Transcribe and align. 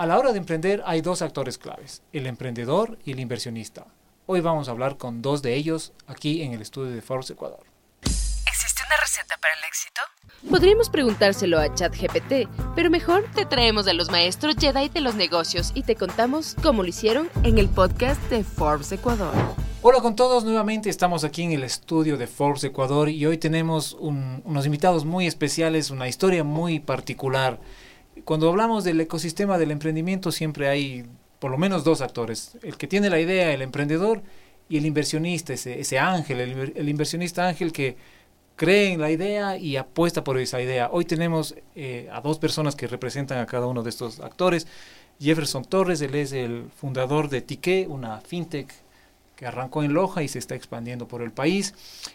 A 0.00 0.06
la 0.06 0.16
hora 0.16 0.30
de 0.30 0.38
emprender 0.38 0.80
hay 0.86 1.00
dos 1.00 1.22
actores 1.22 1.58
claves, 1.58 2.02
el 2.12 2.28
emprendedor 2.28 3.00
y 3.04 3.10
el 3.10 3.18
inversionista. 3.18 3.84
Hoy 4.26 4.40
vamos 4.40 4.68
a 4.68 4.70
hablar 4.70 4.96
con 4.96 5.22
dos 5.22 5.42
de 5.42 5.56
ellos 5.56 5.92
aquí 6.06 6.42
en 6.42 6.52
el 6.52 6.62
estudio 6.62 6.92
de 6.92 7.02
Forbes 7.02 7.30
Ecuador. 7.30 7.64
¿Existe 8.02 8.82
una 8.86 8.96
receta 9.00 9.36
para 9.38 9.54
el 9.54 9.64
éxito? 9.64 10.00
Podríamos 10.48 10.88
preguntárselo 10.88 11.58
a 11.58 11.74
ChatGPT, 11.74 12.48
pero 12.76 12.90
mejor 12.90 13.24
te 13.34 13.44
traemos 13.44 13.88
a 13.88 13.92
los 13.92 14.08
maestros 14.08 14.54
Jedi 14.56 14.88
de 14.88 15.00
los 15.00 15.16
negocios 15.16 15.72
y 15.74 15.82
te 15.82 15.96
contamos 15.96 16.54
cómo 16.62 16.84
lo 16.84 16.88
hicieron 16.88 17.28
en 17.42 17.58
el 17.58 17.68
podcast 17.68 18.22
de 18.30 18.44
Forbes 18.44 18.92
Ecuador. 18.92 19.34
Hola 19.82 20.00
con 20.00 20.14
todos, 20.14 20.44
nuevamente 20.44 20.90
estamos 20.90 21.24
aquí 21.24 21.42
en 21.42 21.50
el 21.50 21.64
estudio 21.64 22.16
de 22.16 22.28
Forbes 22.28 22.62
Ecuador 22.62 23.08
y 23.08 23.26
hoy 23.26 23.36
tenemos 23.36 23.96
unos 23.98 24.64
invitados 24.64 25.04
muy 25.04 25.26
especiales, 25.26 25.90
una 25.90 26.06
historia 26.06 26.44
muy 26.44 26.78
particular. 26.78 27.58
Cuando 28.28 28.50
hablamos 28.50 28.84
del 28.84 29.00
ecosistema 29.00 29.56
del 29.56 29.70
emprendimiento 29.70 30.32
siempre 30.32 30.68
hay 30.68 31.06
por 31.38 31.50
lo 31.50 31.56
menos 31.56 31.82
dos 31.82 32.02
actores, 32.02 32.58
el 32.62 32.76
que 32.76 32.86
tiene 32.86 33.08
la 33.08 33.18
idea, 33.18 33.54
el 33.54 33.62
emprendedor, 33.62 34.20
y 34.68 34.76
el 34.76 34.84
inversionista, 34.84 35.54
ese, 35.54 35.98
ángel, 35.98 36.72
el, 36.76 36.88
inversionista 36.90 37.48
ángel 37.48 37.72
que 37.72 37.96
cree 38.54 38.92
en 38.92 39.00
la 39.00 39.10
idea 39.10 39.56
y 39.56 39.78
apuesta 39.78 40.24
por 40.24 40.38
esa 40.38 40.60
idea. 40.60 40.90
Hoy 40.92 41.06
tenemos 41.06 41.54
eh, 41.74 42.10
a 42.12 42.20
dos 42.20 42.38
personas 42.38 42.76
que 42.76 42.86
representan 42.86 43.38
a 43.38 43.46
cada 43.46 43.66
uno 43.66 43.82
de 43.82 43.88
estos 43.88 44.20
actores. 44.20 44.66
Jefferson 45.18 45.64
Torres, 45.64 46.02
él 46.02 46.14
es 46.14 46.32
el 46.32 46.68
fundador 46.76 47.30
de 47.30 47.40
Tique, 47.40 47.86
una 47.88 48.20
fintech 48.20 48.70
que 49.36 49.46
arrancó 49.46 49.82
en 49.82 49.94
Loja 49.94 50.22
y 50.22 50.28
se 50.28 50.38
está 50.38 50.54
expandiendo 50.54 51.08
por 51.08 51.22
el 51.22 51.32
país. 51.32 51.72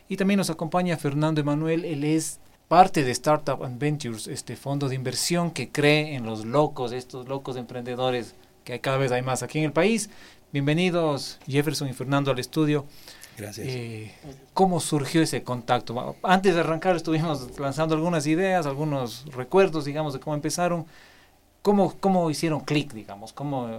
Y 0.08 0.18
también 0.18 0.38
nos 0.38 0.52
acompaña 0.52 0.96
Fernando 0.96 1.42
Emanuel, 1.42 1.84
él 1.86 2.04
es 2.04 2.40
parte 2.74 3.04
de 3.04 3.12
Startup 3.12 3.64
and 3.64 3.80
Ventures, 3.80 4.26
este 4.26 4.56
fondo 4.56 4.90
de 4.90 4.96
inversión 4.96 5.52
que 5.52 5.70
cree 5.70 6.16
en 6.16 6.26
los 6.26 6.44
locos, 6.44 6.92
estos 6.92 7.28
locos 7.28 7.56
emprendedores 7.56 8.34
que 8.64 8.80
cada 8.80 8.98
vez 8.98 9.12
hay 9.12 9.22
más 9.22 9.44
aquí 9.44 9.60
en 9.60 9.66
el 9.66 9.72
país. 9.72 10.10
Bienvenidos 10.52 11.38
Jefferson 11.46 11.88
y 11.88 11.94
Fernando 11.94 12.32
al 12.32 12.40
estudio. 12.40 12.86
Gracias. 13.38 13.68
Eh, 13.70 14.12
¿Cómo 14.56 14.80
surgió 14.80 15.22
ese 15.22 15.44
contacto? 15.44 16.16
Antes 16.24 16.56
de 16.56 16.62
arrancar 16.62 16.96
estuvimos 16.96 17.48
lanzando 17.60 17.94
algunas 17.94 18.26
ideas, 18.26 18.66
algunos 18.66 19.26
recuerdos, 19.28 19.86
digamos, 19.86 20.14
de 20.14 20.20
cómo 20.20 20.34
empezaron. 20.34 20.88
¿Cómo, 21.62 21.94
cómo 22.00 22.32
hicieron 22.32 22.62
clic, 22.62 22.92
digamos? 22.92 23.34
¿Cómo 23.34 23.70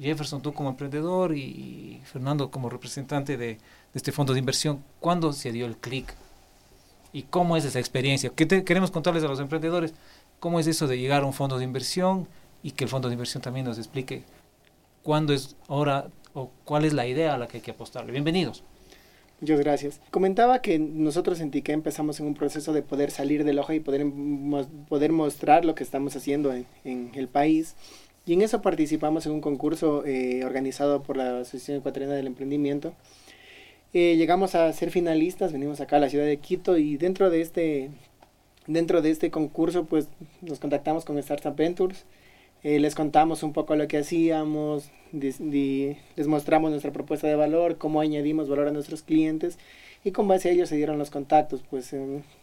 Jefferson, 0.00 0.40
tú 0.40 0.54
como 0.54 0.70
emprendedor 0.70 1.36
y 1.36 2.00
Fernando 2.10 2.50
como 2.50 2.70
representante 2.70 3.36
de, 3.36 3.58
este 3.92 4.12
fondo 4.12 4.32
de 4.32 4.38
inversión, 4.38 4.82
¿cuándo 4.98 5.34
se 5.34 5.52
dio 5.52 5.66
el 5.66 5.76
clic? 5.76 6.14
¿Y 7.12 7.22
cómo 7.24 7.56
es 7.56 7.64
esa 7.64 7.78
experiencia? 7.78 8.30
¿Qué 8.30 8.46
queremos 8.64 8.90
contarles 8.90 9.24
a 9.24 9.28
los 9.28 9.40
emprendedores? 9.40 9.94
¿Cómo 10.38 10.60
es 10.60 10.66
eso 10.66 10.86
de 10.86 10.98
llegar 10.98 11.22
a 11.22 11.26
un 11.26 11.32
fondo 11.32 11.58
de 11.58 11.64
inversión 11.64 12.28
y 12.62 12.72
que 12.72 12.84
el 12.84 12.90
fondo 12.90 13.08
de 13.08 13.14
inversión 13.14 13.42
también 13.42 13.66
nos 13.66 13.78
explique 13.78 14.22
cuándo 15.02 15.32
es 15.32 15.56
hora 15.66 16.08
o 16.34 16.50
cuál 16.64 16.84
es 16.84 16.92
la 16.92 17.06
idea 17.06 17.34
a 17.34 17.38
la 17.38 17.48
que 17.48 17.58
hay 17.58 17.62
que 17.62 17.72
apostarle? 17.72 18.12
Bienvenidos. 18.12 18.62
Muchas 19.40 19.58
gracias. 19.60 20.00
Comentaba 20.10 20.60
que 20.60 20.78
nosotros 20.78 21.40
en 21.40 21.50
TICE 21.50 21.72
empezamos 21.72 22.20
en 22.20 22.26
un 22.26 22.34
proceso 22.34 22.72
de 22.72 22.82
poder 22.82 23.10
salir 23.10 23.44
del 23.44 23.58
hoja 23.58 23.74
y 23.74 23.80
poder, 23.80 24.06
poder 24.88 25.12
mostrar 25.12 25.64
lo 25.64 25.74
que 25.74 25.82
estamos 25.82 26.14
haciendo 26.14 26.52
en, 26.52 26.66
en 26.84 27.10
el 27.14 27.26
país 27.26 27.74
y 28.26 28.34
en 28.34 28.42
eso 28.42 28.62
participamos 28.62 29.26
en 29.26 29.32
un 29.32 29.40
concurso 29.40 30.04
eh, 30.06 30.44
organizado 30.44 31.02
por 31.02 31.16
la 31.16 31.40
Asociación 31.40 31.78
Ecuatoriana 31.78 32.14
del 32.14 32.26
Emprendimiento. 32.26 32.92
Eh, 33.92 34.16
llegamos 34.16 34.54
a 34.54 34.72
ser 34.72 34.90
finalistas, 34.90 35.52
venimos 35.52 35.80
acá 35.80 35.96
a 35.96 36.00
la 36.00 36.08
ciudad 36.08 36.24
de 36.24 36.36
Quito 36.36 36.76
y 36.78 36.96
dentro 36.96 37.28
de 37.28 37.40
este, 37.40 37.90
dentro 38.68 39.02
de 39.02 39.10
este 39.10 39.32
concurso 39.32 39.84
pues 39.84 40.08
nos 40.42 40.60
contactamos 40.60 41.04
con 41.04 41.18
Startup 41.18 41.56
Ventures, 41.56 42.04
eh, 42.62 42.78
les 42.78 42.94
contamos 42.94 43.42
un 43.42 43.52
poco 43.52 43.74
lo 43.74 43.88
que 43.88 43.98
hacíamos, 43.98 44.90
les 45.12 46.26
mostramos 46.28 46.70
nuestra 46.70 46.92
propuesta 46.92 47.26
de 47.26 47.34
valor, 47.34 47.78
cómo 47.78 48.00
añadimos 48.00 48.48
valor 48.48 48.68
a 48.68 48.72
nuestros 48.72 49.02
clientes 49.02 49.58
y 50.04 50.12
con 50.12 50.28
base 50.28 50.50
a 50.50 50.52
ello 50.52 50.66
se 50.66 50.76
dieron 50.76 50.98
los 50.98 51.10
contactos. 51.10 51.62
Pues 51.68 51.94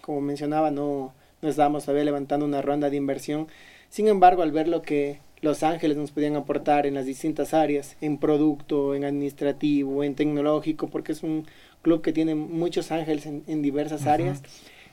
como 0.01 0.21
mencionaba, 0.21 0.71
no, 0.71 1.13
no 1.41 1.49
estábamos 1.49 1.85
todavía 1.85 2.03
levantando 2.05 2.45
una 2.45 2.61
ronda 2.61 2.89
de 2.89 2.97
inversión. 2.97 3.47
Sin 3.89 4.07
embargo, 4.07 4.41
al 4.41 4.51
ver 4.51 4.67
lo 4.67 4.81
que 4.81 5.19
los 5.41 5.63
ángeles 5.63 5.97
nos 5.97 6.11
podían 6.11 6.35
aportar 6.35 6.85
en 6.85 6.95
las 6.95 7.05
distintas 7.05 7.53
áreas, 7.53 7.95
en 8.01 8.17
producto, 8.17 8.95
en 8.95 9.05
administrativo, 9.05 10.03
en 10.03 10.15
tecnológico, 10.15 10.87
porque 10.87 11.11
es 11.11 11.23
un 11.23 11.45
club 11.81 12.01
que 12.01 12.13
tiene 12.13 12.35
muchos 12.35 12.91
ángeles 12.91 13.25
en, 13.25 13.61
diversas 13.61 14.07
áreas, 14.07 14.41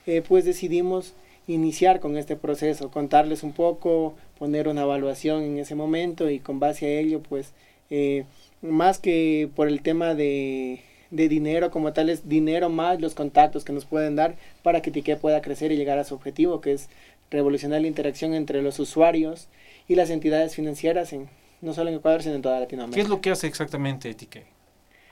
eh, 0.05 0.21
pues 0.27 0.45
decidimos 0.45 1.13
iniciar 1.47 1.99
con 1.99 2.17
este 2.17 2.35
proceso, 2.35 2.91
contarles 2.91 3.43
un 3.43 3.53
poco, 3.53 4.15
poner 4.37 4.67
una 4.67 4.83
evaluación 4.83 5.43
en 5.43 5.57
ese 5.57 5.75
momento 5.75 6.29
y 6.29 6.39
con 6.39 6.59
base 6.59 6.85
a 6.85 6.99
ello, 6.99 7.21
pues, 7.21 7.53
eh, 7.89 8.25
más 8.61 8.99
que 8.99 9.49
por 9.55 9.67
el 9.67 9.81
tema 9.81 10.15
de, 10.15 10.81
de 11.11 11.29
dinero 11.29 11.71
como 11.71 11.93
tal, 11.93 12.09
es 12.09 12.27
dinero 12.27 12.69
más 12.69 12.99
los 12.99 13.13
contactos 13.13 13.63
que 13.63 13.73
nos 13.73 13.85
pueden 13.85 14.15
dar 14.15 14.35
para 14.63 14.81
que 14.81 14.91
Tique 14.91 15.15
pueda 15.15 15.41
crecer 15.41 15.71
y 15.71 15.77
llegar 15.77 15.99
a 15.99 16.03
su 16.03 16.15
objetivo, 16.15 16.61
que 16.61 16.73
es 16.73 16.89
revolucionar 17.31 17.81
la 17.81 17.87
interacción 17.87 18.33
entre 18.33 18.61
los 18.61 18.79
usuarios, 18.79 19.47
y 19.87 19.95
las 19.95 20.09
entidades 20.09 20.55
financieras, 20.55 21.13
en, 21.13 21.29
no 21.61 21.73
solo 21.73 21.89
en 21.89 21.97
Ecuador, 21.97 22.23
sino 22.23 22.35
en 22.35 22.41
toda 22.41 22.59
Latinoamérica. 22.59 22.95
¿Qué 22.95 23.01
es 23.01 23.09
lo 23.09 23.21
que 23.21 23.31
hace 23.31 23.47
exactamente 23.47 24.13
Tique? 24.13 24.45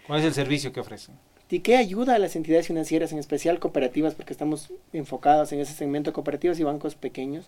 ¿Cuál 0.08 0.20
es 0.20 0.26
el 0.26 0.34
servicio 0.34 0.74
que 0.74 0.80
ofrecen? 0.80 1.16
Tique 1.48 1.78
ayuda 1.78 2.16
a 2.16 2.20
las 2.20 2.36
entidades 2.36 2.68
financieras, 2.68 3.12
en 3.12 3.20
especial 3.20 3.60
cooperativas, 3.60 4.16
porque 4.16 4.34
estamos 4.34 4.72
enfocados 4.92 5.52
en 5.52 5.60
ese 5.60 5.74
segmento 5.74 6.10
de 6.10 6.16
cooperativas 6.16 6.60
y 6.60 6.64
bancos 6.64 6.96
pequeños, 6.96 7.46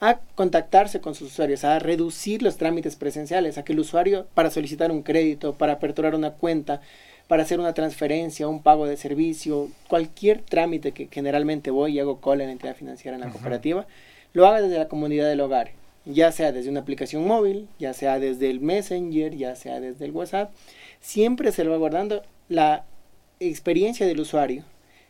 a 0.00 0.18
contactarse 0.34 1.00
con 1.00 1.14
sus 1.14 1.32
usuarios, 1.32 1.64
a 1.64 1.78
reducir 1.78 2.42
los 2.42 2.56
trámites 2.56 2.96
presenciales, 2.96 3.56
a 3.56 3.64
que 3.64 3.72
el 3.72 3.80
usuario 3.80 4.26
para 4.34 4.50
solicitar 4.50 4.90
un 4.90 5.02
crédito, 5.02 5.54
para 5.54 5.74
aperturar 5.74 6.14
una 6.14 6.32
cuenta, 6.32 6.80
para 7.28 7.44
hacer 7.44 7.60
una 7.60 7.74
transferencia, 7.74 8.48
un 8.48 8.62
pago 8.62 8.86
de 8.86 8.96
servicio, 8.96 9.68
cualquier 9.88 10.42
trámite 10.42 10.92
que 10.92 11.08
generalmente 11.10 11.70
voy 11.70 11.94
y 11.94 12.00
hago 12.00 12.20
cola 12.20 12.44
en 12.44 12.48
la 12.48 12.52
entidad 12.52 12.76
financiera 12.76 13.16
en 13.16 13.22
la 13.22 13.30
cooperativa, 13.30 13.86
lo 14.32 14.46
haga 14.46 14.60
desde 14.60 14.78
la 14.78 14.88
comunidad 14.88 15.28
del 15.28 15.40
hogar 15.40 15.70
ya 16.06 16.30
sea 16.30 16.52
desde 16.52 16.70
una 16.70 16.80
aplicación 16.80 17.26
móvil, 17.26 17.68
ya 17.78 17.92
sea 17.92 18.18
desde 18.18 18.48
el 18.48 18.60
Messenger, 18.60 19.36
ya 19.36 19.56
sea 19.56 19.80
desde 19.80 20.04
el 20.04 20.12
WhatsApp, 20.12 20.52
siempre 21.00 21.52
se 21.52 21.64
va 21.64 21.76
guardando 21.76 22.22
la 22.48 22.84
experiencia 23.40 24.06
del 24.06 24.20
usuario, 24.20 24.64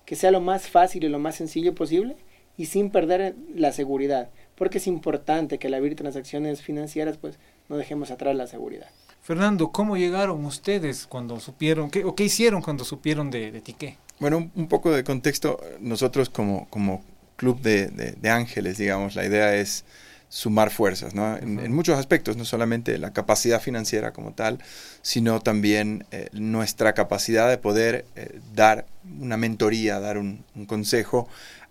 que 0.06 0.16
sea 0.16 0.30
lo 0.30 0.40
más 0.40 0.68
fácil 0.68 1.04
y 1.04 1.08
lo 1.08 1.18
más 1.18 1.36
sencillo 1.36 1.74
posible 1.74 2.16
y 2.56 2.66
sin 2.66 2.90
perder 2.90 3.36
la 3.54 3.72
seguridad, 3.72 4.30
porque 4.54 4.78
es 4.78 4.86
importante 4.86 5.58
que 5.58 5.66
al 5.66 5.74
abrir 5.74 5.94
transacciones 5.96 6.62
financieras 6.62 7.18
pues 7.18 7.38
no 7.68 7.76
dejemos 7.76 8.10
atrás 8.10 8.34
la 8.34 8.46
seguridad. 8.46 8.88
Fernando, 9.20 9.72
¿cómo 9.72 9.96
llegaron 9.96 10.44
ustedes 10.44 11.06
cuando 11.06 11.40
supieron, 11.40 11.90
qué, 11.90 12.04
o 12.04 12.14
qué 12.14 12.24
hicieron 12.24 12.62
cuando 12.62 12.84
supieron 12.84 13.30
de, 13.30 13.50
de 13.50 13.60
Tique? 13.60 13.98
Bueno, 14.18 14.50
un, 14.54 14.68
poco 14.68 14.92
de 14.92 15.04
contexto, 15.04 15.60
nosotros 15.80 16.30
como, 16.30 16.68
como 16.70 17.02
club 17.34 17.60
de, 17.60 17.88
de 17.88 18.30
ángeles, 18.30 18.78
digamos, 18.78 19.14
la 19.14 19.26
idea 19.26 19.54
es 19.56 19.84
sumar 20.28 20.70
fuerzas, 20.70 21.14
¿no? 21.14 21.36
En, 21.36 21.72
muchos 21.72 21.98
aspectos, 21.98 22.36
no 22.36 22.44
solamente 22.44 22.98
la 22.98 23.12
capacidad 23.12 23.60
financiera 23.60 24.12
como 24.12 24.32
tal, 24.32 24.58
sino 25.02 25.40
también 25.40 26.04
eh, 26.10 26.28
nuestra 26.32 26.94
capacidad 26.94 27.48
de 27.48 27.58
poder 27.58 28.04
eh, 28.16 28.40
dar 28.54 28.86
una 29.20 29.36
mentoría, 29.36 30.00
dar 30.00 30.18
un, 30.18 30.44
consejo 30.66 31.28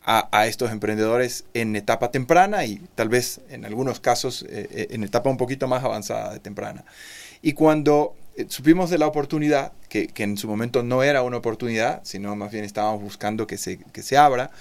a, 0.08 0.46
estos 0.46 0.72
emprendedores 0.72 1.46
en 1.56 1.76
etapa 1.76 2.12
temprana 2.12 2.64
y 2.66 2.80
tal 2.94 3.10
vez 3.10 3.42
en 3.50 3.66
algunos 3.66 4.00
casos 4.00 4.46
eh, 4.48 4.88
en 4.92 5.04
etapa 5.04 5.32
un 5.32 5.38
poquito 5.38 5.68
más 5.68 5.84
avanzada 5.84 6.32
de 6.32 6.40
temprana. 6.40 6.86
Y 7.42 7.54
cuando 7.54 8.16
supimos 8.48 8.90
de 8.92 9.00
la 9.00 9.08
oportunidad, 9.08 9.72
que, 9.90 10.08
que, 10.08 10.24
en 10.24 10.38
su 10.38 10.48
momento 10.48 10.84
no 10.84 11.02
era 11.02 11.24
una 11.24 11.38
oportunidad, 11.38 12.02
sino 12.04 12.36
más 12.36 12.52
bien 12.52 12.66
estábamos 12.66 13.02
buscando 13.02 13.48
que 13.48 13.58
se, 13.58 13.78
que 13.78 14.04
se 14.04 14.16
abra, 14.16 14.52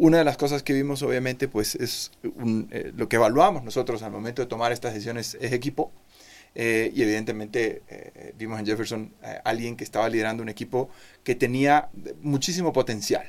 una 0.00 0.16
de 0.16 0.24
las 0.24 0.38
cosas 0.38 0.62
que 0.62 0.72
vimos, 0.72 1.02
obviamente, 1.02 1.46
pues 1.46 1.74
es 1.74 2.10
eh, 2.24 2.90
lo 2.96 3.06
que 3.06 3.16
evaluamos 3.16 3.64
nosotros 3.64 4.02
al 4.02 4.10
momento 4.10 4.40
de 4.40 4.48
tomar 4.48 4.72
estas 4.72 4.94
decisiones 4.94 5.36
es 5.38 5.52
equipo. 5.52 5.92
Eh, 6.54 6.90
y 6.94 7.02
evidentemente 7.02 7.82
eh, 7.88 8.32
vimos 8.36 8.58
en 8.58 8.66
Jefferson 8.66 9.12
a 9.22 9.42
alguien 9.44 9.76
que 9.76 9.84
estaba 9.84 10.08
liderando 10.08 10.42
un 10.42 10.48
equipo 10.48 10.88
que 11.22 11.34
tenía 11.34 11.90
muchísimo 12.22 12.72
potencial. 12.72 13.26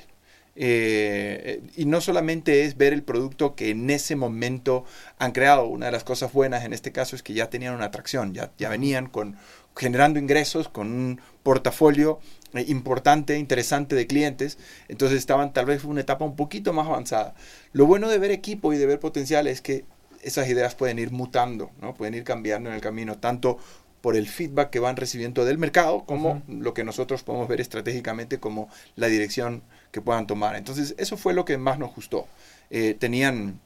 y 0.56 1.86
no 1.86 2.00
solamente 2.00 2.64
es 2.64 2.78
ver 2.78 2.94
el 2.94 3.04
producto 3.04 3.54
que 3.56 3.72
en 3.72 3.90
ese 3.90 4.16
momento 4.16 4.86
han 5.18 5.34
creado, 5.34 5.66
una 5.66 5.88
de 5.88 5.92
las 5.92 6.04
cosas 6.06 6.32
buenas 6.32 6.64
en 6.64 6.74
este 6.74 6.92
caso 6.92 7.16
es 7.16 7.24
que 7.24 7.34
ya 7.34 7.50
tenían 7.50 7.74
una 7.76 7.86
atracción, 7.86 8.34
ya, 8.34 8.52
ya 8.58 8.70
venían 8.70 9.08
con, 9.08 9.36
generando 9.76 10.20
ingresos, 10.20 10.70
con 10.70 10.88
un 10.88 11.22
portafolio 11.44 12.20
importante, 12.68 13.38
interesante 13.38 13.96
de 13.96 14.08
clientes, 14.08 14.58
entonces 14.88 15.18
estaban 15.18 15.54
tal 15.54 15.66
vez 15.66 15.84
una 15.84 16.02
etapa 16.02 16.26
un 16.26 16.36
poquito 16.36 16.74
más 16.74 16.88
avanzada. 16.88 17.34
Lo 17.74 17.86
bueno 17.86 18.10
de 18.10 18.20
ver 18.20 18.32
equipo 18.32 18.74
y 18.74 18.78
de 18.78 18.86
ver 18.86 19.00
potencial 19.00 19.48
es 19.48 19.62
que 19.62 19.86
esas 20.22 20.48
ideas 20.50 20.76
pueden 20.76 21.00
ir 21.00 21.12
mutando, 21.12 21.72
¿no? 21.82 21.94
pueden 21.94 22.14
ir 22.14 22.24
cambiando 22.24 22.70
en 22.70 22.76
el 22.76 22.82
camino, 22.82 23.18
tanto 23.18 23.58
por 24.02 24.16
el 24.16 24.28
feedback 24.28 24.72
que 24.72 24.80
van 24.80 24.98
recibiendo 24.98 25.46
del 25.46 25.58
mercado, 25.58 26.06
como 26.06 26.42
lo 26.48 26.74
que 26.74 26.84
nosotros 26.84 27.24
podemos 27.24 27.48
ver 27.48 27.62
estratégicamente 27.62 28.40
como 28.40 28.68
la 28.96 29.08
dirección 29.08 29.62
que 29.92 30.02
puedan 30.02 30.26
tomar. 30.26 30.56
Entonces, 30.56 30.96
eso 30.98 31.18
fue 31.18 31.34
lo 31.34 31.46
que 31.46 31.58
más 31.58 31.78
nos 31.78 31.94
gustó. 31.94 32.28
Eh, 32.72 32.96
tenían 32.98 33.60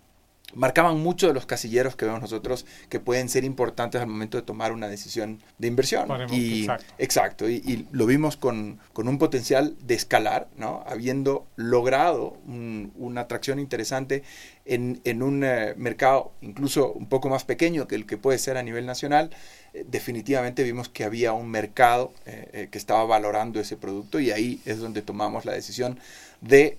marcaban 0.53 0.99
mucho 0.99 1.27
de 1.27 1.33
los 1.33 1.45
casilleros 1.45 1.95
que 1.95 2.05
vemos 2.05 2.21
nosotros 2.21 2.65
que 2.89 2.99
pueden 2.99 3.29
ser 3.29 3.43
importantes 3.43 4.01
al 4.01 4.07
momento 4.07 4.37
de 4.37 4.43
tomar 4.43 4.71
una 4.71 4.87
decisión 4.87 5.41
de 5.57 5.67
inversión. 5.67 6.07
y, 6.31 6.61
exacto. 6.61 6.93
exacto 6.97 7.49
y, 7.49 7.87
lo 7.91 8.05
vimos 8.05 8.37
con, 8.37 8.79
con, 8.93 9.07
un 9.07 9.17
potencial 9.17 9.75
de 9.81 9.95
escalar, 9.95 10.47
¿no? 10.57 10.83
habiendo 10.87 11.47
logrado 11.55 12.37
una 12.45 13.21
atracción 13.21 13.59
interesante 13.59 14.23
en, 14.65 15.01
en 15.03 15.23
un 15.23 15.43
eh, 15.43 15.73
mercado 15.77 16.31
incluso 16.41 16.91
un 16.93 17.07
poco 17.07 17.29
más 17.29 17.43
pequeño 17.43 17.87
que 17.87 17.95
el 17.95 18.05
que 18.05 18.17
puede 18.17 18.37
ser 18.37 18.57
a 18.57 18.63
nivel 18.63 18.85
nacional. 18.85 19.29
Eh, 19.73 19.85
definitivamente 19.87 20.63
vimos 20.63 20.89
que 20.89 21.03
había 21.03 21.33
un 21.33 21.49
mercado 21.49 22.13
eh, 22.25 22.69
que 22.71 22.77
estaba 22.77 23.03
valorando 23.05 23.59
ese 23.59 23.77
producto 23.77 24.19
y 24.19 24.31
ahí 24.31 24.61
es 24.65 24.79
donde 24.79 25.01
tomamos 25.01 25.45
la 25.45 25.53
decisión 25.53 25.99
de 26.41 26.77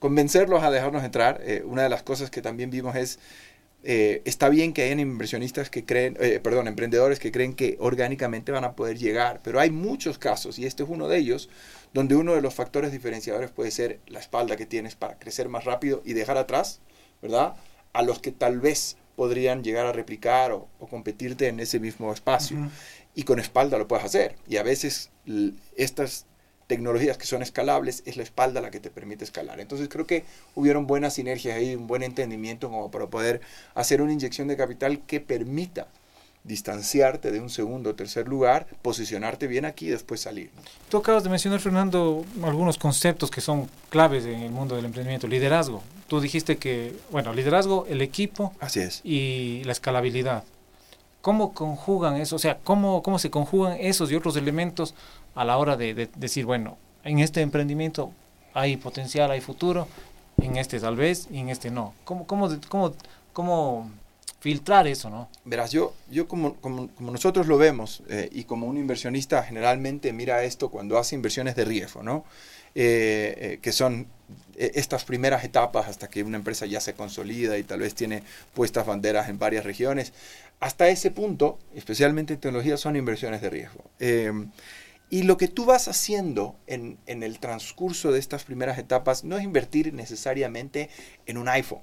convencerlos 0.00 0.64
a 0.64 0.72
dejarnos 0.72 1.04
entrar. 1.04 1.40
Eh, 1.44 1.62
una 1.64 1.84
de 1.84 1.88
las 1.88 2.02
cosas 2.02 2.30
que 2.30 2.42
también 2.42 2.70
vimos 2.70 2.96
es, 2.96 3.20
eh, 3.84 4.22
está 4.24 4.48
bien 4.48 4.72
que 4.72 4.82
hayan 4.82 4.98
inversionistas 4.98 5.70
que 5.70 5.84
creen, 5.84 6.16
eh, 6.18 6.40
perdón, 6.42 6.66
emprendedores 6.66 7.20
que 7.20 7.30
creen 7.30 7.54
que 7.54 7.76
orgánicamente 7.78 8.50
van 8.50 8.64
a 8.64 8.74
poder 8.74 8.98
llegar, 8.98 9.40
pero 9.44 9.60
hay 9.60 9.70
muchos 9.70 10.18
casos, 10.18 10.58
y 10.58 10.66
este 10.66 10.82
es 10.82 10.88
uno 10.88 11.06
de 11.06 11.18
ellos, 11.18 11.48
donde 11.94 12.16
uno 12.16 12.34
de 12.34 12.42
los 12.42 12.54
factores 12.54 12.92
diferenciadores 12.92 13.50
puede 13.52 13.70
ser 13.70 14.00
la 14.08 14.18
espalda 14.18 14.56
que 14.56 14.66
tienes 14.66 14.96
para 14.96 15.18
crecer 15.18 15.48
más 15.48 15.64
rápido 15.64 16.02
y 16.04 16.14
dejar 16.14 16.36
atrás, 16.36 16.80
¿verdad? 17.22 17.54
A 17.92 18.02
los 18.02 18.18
que 18.18 18.32
tal 18.32 18.58
vez 18.60 18.96
podrían 19.16 19.62
llegar 19.62 19.86
a 19.86 19.92
replicar 19.92 20.52
o, 20.52 20.68
competirte 20.88 21.48
en 21.48 21.60
ese 21.60 21.78
mismo 21.78 22.12
espacio. 22.12 22.56
Y 23.14 23.24
con 23.24 23.38
espalda 23.38 23.76
lo 23.76 23.86
puedes 23.86 24.04
hacer. 24.04 24.36
Y 24.48 24.56
a 24.56 24.62
veces 24.62 25.10
estas 25.76 26.26
tecnologías 26.70 27.18
que 27.18 27.26
son 27.26 27.42
escalables, 27.42 28.04
es 28.06 28.16
la 28.16 28.22
espalda 28.22 28.60
la 28.60 28.70
que 28.70 28.78
te 28.78 28.90
permite 28.90 29.24
escalar. 29.24 29.58
Entonces 29.58 29.88
creo 29.88 30.06
que 30.06 30.22
hubieron 30.54 30.86
buenas 30.86 31.14
sinergias 31.14 31.56
ahí, 31.56 31.74
un 31.74 31.88
buen 31.88 32.04
entendimiento 32.04 32.70
como 32.70 32.92
para 32.92 33.08
poder 33.08 33.40
hacer 33.74 34.00
una 34.00 34.12
inyección 34.12 34.46
de 34.46 34.56
capital 34.56 35.00
que 35.04 35.18
permita 35.18 35.88
distanciarte 36.44 37.32
de 37.32 37.40
un 37.40 37.50
segundo 37.50 37.90
o 37.90 37.94
tercer 37.96 38.28
lugar, 38.28 38.68
posicionarte 38.82 39.48
bien 39.48 39.64
aquí 39.64 39.88
y 39.88 39.90
después 39.90 40.20
salir. 40.20 40.52
Tú 40.88 40.98
acabas 40.98 41.24
de 41.24 41.30
mencionar, 41.30 41.58
Fernando, 41.58 42.24
algunos 42.44 42.78
conceptos 42.78 43.32
que 43.32 43.40
son 43.40 43.68
claves 43.88 44.24
en 44.24 44.38
el 44.40 44.52
mundo 44.52 44.76
del 44.76 44.84
emprendimiento. 44.84 45.26
Liderazgo. 45.26 45.82
Tú 46.06 46.20
dijiste 46.20 46.56
que, 46.56 46.94
bueno, 47.10 47.34
liderazgo, 47.34 47.84
el 47.88 48.00
equipo 48.00 48.54
Así 48.60 48.78
es. 48.78 49.00
y 49.02 49.64
la 49.64 49.72
escalabilidad. 49.72 50.44
¿Cómo 51.20 51.52
conjugan 51.52 52.16
eso? 52.16 52.36
O 52.36 52.38
sea, 52.38 52.58
¿cómo, 52.62 53.02
cómo 53.02 53.18
se 53.18 53.28
conjugan 53.28 53.76
esos 53.78 54.10
y 54.10 54.14
otros 54.14 54.36
elementos 54.36 54.94
a 55.34 55.44
la 55.44 55.56
hora 55.58 55.76
de, 55.76 56.08
decir, 56.16 56.44
bueno, 56.44 56.76
en 57.04 57.20
este 57.20 57.40
emprendimiento 57.40 58.12
hay 58.54 58.76
potencial, 58.76 59.30
hay 59.30 59.40
futuro, 59.40 59.86
en 60.42 60.56
este 60.56 60.80
tal 60.80 60.96
vez 60.96 61.28
y 61.30 61.38
en 61.38 61.48
este 61.48 61.70
no. 61.70 61.94
¿Cómo, 62.04 62.26
cómo, 62.26 62.48
cómo, 62.68 62.94
cómo 63.32 63.90
filtrar 64.40 64.86
eso, 64.86 65.10
no? 65.10 65.28
Verás, 65.44 65.70
yo, 65.70 65.94
yo 66.10 66.26
como, 66.26 66.54
como, 66.56 66.88
nosotros 66.98 67.46
lo 67.46 67.58
vemos 67.58 68.02
eh, 68.08 68.28
y 68.32 68.44
como 68.44 68.66
un 68.66 68.78
inversionista 68.78 69.42
generalmente 69.42 70.12
mira 70.12 70.42
esto 70.44 70.70
cuando 70.70 70.98
hace 70.98 71.14
inversiones 71.14 71.56
de 71.56 71.64
riesgo, 71.64 72.02
¿no? 72.02 72.24
Eh, 72.74 73.34
eh, 73.36 73.58
que 73.60 73.72
son 73.72 74.06
estas 74.56 75.04
primeras 75.04 75.42
etapas 75.42 75.88
hasta 75.88 76.08
que 76.08 76.22
una 76.22 76.36
empresa 76.36 76.66
ya 76.66 76.80
se 76.80 76.94
consolida 76.94 77.58
y 77.58 77.64
tal 77.64 77.80
vez 77.80 77.94
tiene 77.94 78.22
puestas 78.54 78.86
banderas 78.86 79.28
en 79.28 79.38
varias 79.38 79.64
regiones. 79.64 80.12
Hasta 80.60 80.88
ese 80.88 81.10
punto, 81.10 81.58
especialmente 81.74 82.34
en 82.34 82.40
tecnología, 82.40 82.76
son 82.76 82.94
inversiones 82.94 83.40
de 83.40 83.50
riesgo. 83.50 83.82
Y 85.10 85.24
lo 85.24 85.36
que 85.36 85.48
tú 85.48 85.64
vas 85.64 85.88
haciendo 85.88 86.56
en, 86.68 86.98
el 87.06 87.40
transcurso 87.40 88.12
de 88.12 88.20
estas 88.20 88.44
primeras 88.44 88.78
etapas 88.78 89.24
no 89.24 89.36
es 89.36 89.42
invertir 89.42 89.92
necesariamente 89.92 90.88
en 91.26 91.36
un 91.36 91.48
iPhone 91.48 91.82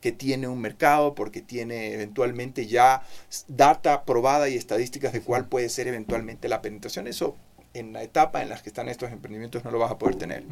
que 0.00 0.12
tiene 0.12 0.46
un 0.46 0.60
mercado 0.60 1.16
porque 1.16 1.42
tiene 1.42 1.92
eventualmente 1.92 2.68
ya 2.68 3.02
data 3.48 4.04
probada 4.04 4.48
y 4.48 4.54
estadísticas 4.54 5.12
de 5.12 5.22
cuál 5.22 5.48
puede 5.48 5.68
ser 5.68 5.88
eventualmente 5.88 6.48
la 6.48 6.62
penetración. 6.62 7.08
Eso 7.08 7.36
en 7.74 7.92
la 7.92 8.04
etapa 8.04 8.42
en 8.42 8.50
la 8.50 8.62
que 8.62 8.68
están 8.68 8.88
estos 8.88 9.10
emprendimientos 9.10 9.64
no 9.64 9.72
lo 9.72 9.80
vas 9.80 9.90
a 9.90 9.98
poder 9.98 10.14
tener. 10.14 10.44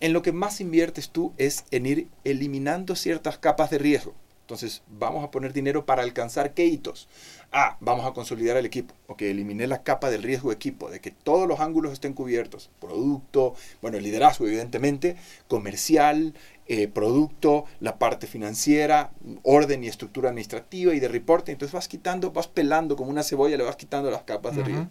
En 0.00 0.12
lo 0.12 0.22
que 0.22 0.32
más 0.32 0.60
inviertes 0.60 1.10
tú 1.10 1.32
es 1.38 1.64
en 1.70 1.86
ir 1.86 2.08
eliminando 2.24 2.96
ciertas 2.96 3.38
capas 3.38 3.70
de 3.70 3.78
riesgo. 3.78 4.14
Entonces, 4.46 4.82
vamos 4.86 5.24
a 5.24 5.32
poner 5.32 5.52
dinero 5.52 5.86
para 5.86 6.04
alcanzar 6.04 6.54
qué 6.54 6.66
hitos. 6.66 7.08
Ah, 7.50 7.76
vamos 7.80 8.06
a 8.06 8.12
consolidar 8.12 8.56
el 8.56 8.64
equipo. 8.64 8.94
Ok, 9.08 9.22
eliminé 9.22 9.66
la 9.66 9.82
capa 9.82 10.08
del 10.08 10.22
riesgo 10.22 10.52
equipo, 10.52 10.88
de 10.88 11.00
que 11.00 11.10
todos 11.10 11.48
los 11.48 11.58
ángulos 11.58 11.92
estén 11.92 12.12
cubiertos. 12.12 12.70
Producto, 12.80 13.56
bueno, 13.82 13.96
el 13.96 14.04
liderazgo, 14.04 14.46
evidentemente, 14.46 15.16
comercial, 15.48 16.32
eh, 16.68 16.86
producto, 16.86 17.64
la 17.80 17.98
parte 17.98 18.28
financiera, 18.28 19.10
orden 19.42 19.82
y 19.82 19.88
estructura 19.88 20.28
administrativa 20.28 20.94
y 20.94 21.00
de 21.00 21.08
reporte. 21.08 21.50
Entonces 21.50 21.72
vas 21.72 21.88
quitando, 21.88 22.30
vas 22.30 22.46
pelando 22.46 22.94
como 22.94 23.10
una 23.10 23.24
cebolla, 23.24 23.56
le 23.56 23.64
vas 23.64 23.74
quitando 23.74 24.12
las 24.12 24.22
capas 24.22 24.54
de 24.54 24.62
riesgo. 24.62 24.86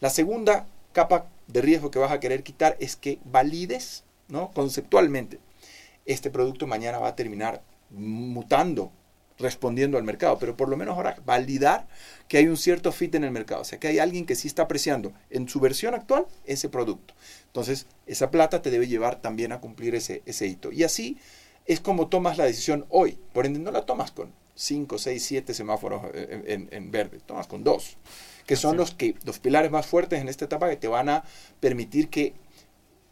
La 0.00 0.10
segunda 0.10 0.66
capa 0.92 1.28
de 1.46 1.62
riesgo 1.62 1.92
que 1.92 2.00
vas 2.00 2.10
a 2.10 2.18
querer 2.18 2.42
quitar 2.42 2.76
es 2.80 2.96
que 2.96 3.20
valides, 3.24 4.02
¿no? 4.26 4.50
Conceptualmente, 4.50 5.38
este 6.06 6.28
producto 6.28 6.66
mañana 6.66 6.98
va 6.98 7.06
a 7.06 7.14
terminar 7.14 7.62
mutando, 7.90 8.92
respondiendo 9.38 9.98
al 9.98 10.04
mercado, 10.04 10.38
pero 10.38 10.56
por 10.56 10.68
lo 10.68 10.76
menos 10.76 10.96
ahora 10.96 11.16
validar 11.24 11.86
que 12.28 12.38
hay 12.38 12.46
un 12.46 12.56
cierto 12.56 12.92
fit 12.92 13.14
en 13.14 13.24
el 13.24 13.30
mercado, 13.30 13.62
o 13.62 13.64
sea, 13.64 13.78
que 13.78 13.88
hay 13.88 13.98
alguien 13.98 14.26
que 14.26 14.34
sí 14.34 14.48
está 14.48 14.62
apreciando 14.62 15.12
en 15.30 15.48
su 15.48 15.60
versión 15.60 15.94
actual 15.94 16.26
ese 16.44 16.68
producto. 16.68 17.14
Entonces, 17.46 17.86
esa 18.06 18.30
plata 18.30 18.62
te 18.62 18.70
debe 18.70 18.88
llevar 18.88 19.20
también 19.20 19.52
a 19.52 19.60
cumplir 19.60 19.94
ese, 19.94 20.22
ese 20.26 20.46
hito. 20.46 20.72
Y 20.72 20.84
así 20.84 21.18
es 21.66 21.80
como 21.80 22.08
tomas 22.08 22.38
la 22.38 22.44
decisión 22.44 22.86
hoy. 22.88 23.18
Por 23.32 23.46
ende, 23.46 23.58
no 23.58 23.70
la 23.70 23.84
tomas 23.84 24.10
con 24.10 24.32
5, 24.54 24.98
6, 24.98 25.24
7 25.24 25.54
semáforos 25.54 26.02
en, 26.14 26.68
en, 26.72 26.90
verde, 26.90 27.20
tomas 27.24 27.46
con 27.46 27.62
dos, 27.62 27.98
que 28.46 28.56
son 28.56 28.76
los, 28.76 28.94
que, 28.94 29.14
los 29.24 29.38
pilares 29.38 29.70
más 29.70 29.86
fuertes 29.86 30.20
en 30.20 30.28
esta 30.28 30.46
etapa 30.46 30.68
que 30.70 30.76
te 30.76 30.88
van 30.88 31.08
a 31.10 31.24
permitir 31.60 32.08
que 32.08 32.34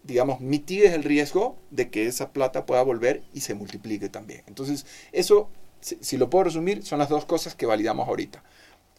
digamos, 0.04 0.40
mitigues 0.40 0.92
el 0.92 1.02
riesgo 1.02 1.56
de 1.70 1.90
que 1.90 2.06
esa 2.06 2.30
plata 2.30 2.66
pueda 2.66 2.82
volver 2.82 3.22
y 3.32 3.40
se 3.40 3.54
multiplique 3.54 4.08
también. 4.08 4.42
Entonces, 4.46 4.86
eso, 5.12 5.48
si, 5.80 6.16
lo 6.16 6.30
puedo 6.30 6.44
resumir, 6.44 6.84
son 6.84 6.98
las 6.98 7.08
dos 7.08 7.24
cosas 7.24 7.54
que 7.54 7.66
validamos 7.66 8.06
ahorita. 8.06 8.42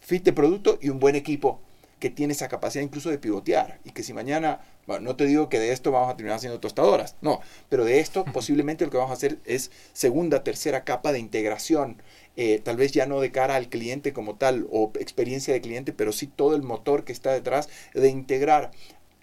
Fit 0.00 0.24
de 0.24 0.32
producto 0.32 0.78
y 0.80 0.90
un 0.90 0.98
buen 0.98 1.14
equipo 1.14 1.60
que 2.00 2.10
tiene 2.10 2.34
esa 2.34 2.48
capacidad 2.48 2.84
incluso 2.84 3.08
de 3.08 3.18
pivotear 3.18 3.80
y 3.82 3.92
que 3.92 4.02
si 4.02 4.12
mañana, 4.12 4.60
bueno, 4.86 5.04
no 5.04 5.16
te 5.16 5.24
digo 5.24 5.48
que 5.48 5.58
de 5.58 5.72
esto 5.72 5.92
vamos 5.92 6.10
a 6.10 6.16
terminar 6.16 6.36
haciendo 6.36 6.60
tostadoras, 6.60 7.16
no, 7.22 7.40
pero 7.70 7.86
de 7.86 8.00
esto 8.00 8.24
posiblemente 8.26 8.84
lo 8.84 8.90
que 8.90 8.98
vamos 8.98 9.12
a 9.12 9.14
hacer 9.14 9.38
es 9.46 9.70
segunda, 9.94 10.44
tercera 10.44 10.84
capa 10.84 11.12
de 11.12 11.20
integración, 11.20 12.02
eh, 12.36 12.60
tal 12.62 12.76
vez 12.76 12.92
ya 12.92 13.06
no 13.06 13.20
de 13.20 13.32
cara 13.32 13.56
al 13.56 13.70
cliente 13.70 14.12
como 14.12 14.36
tal 14.36 14.66
o 14.70 14.92
experiencia 15.00 15.54
de 15.54 15.62
cliente, 15.62 15.94
pero 15.94 16.12
sí 16.12 16.26
todo 16.26 16.54
el 16.54 16.62
motor 16.62 17.04
que 17.04 17.12
está 17.12 17.32
detrás 17.32 17.70
de 17.94 18.10
integrar 18.10 18.72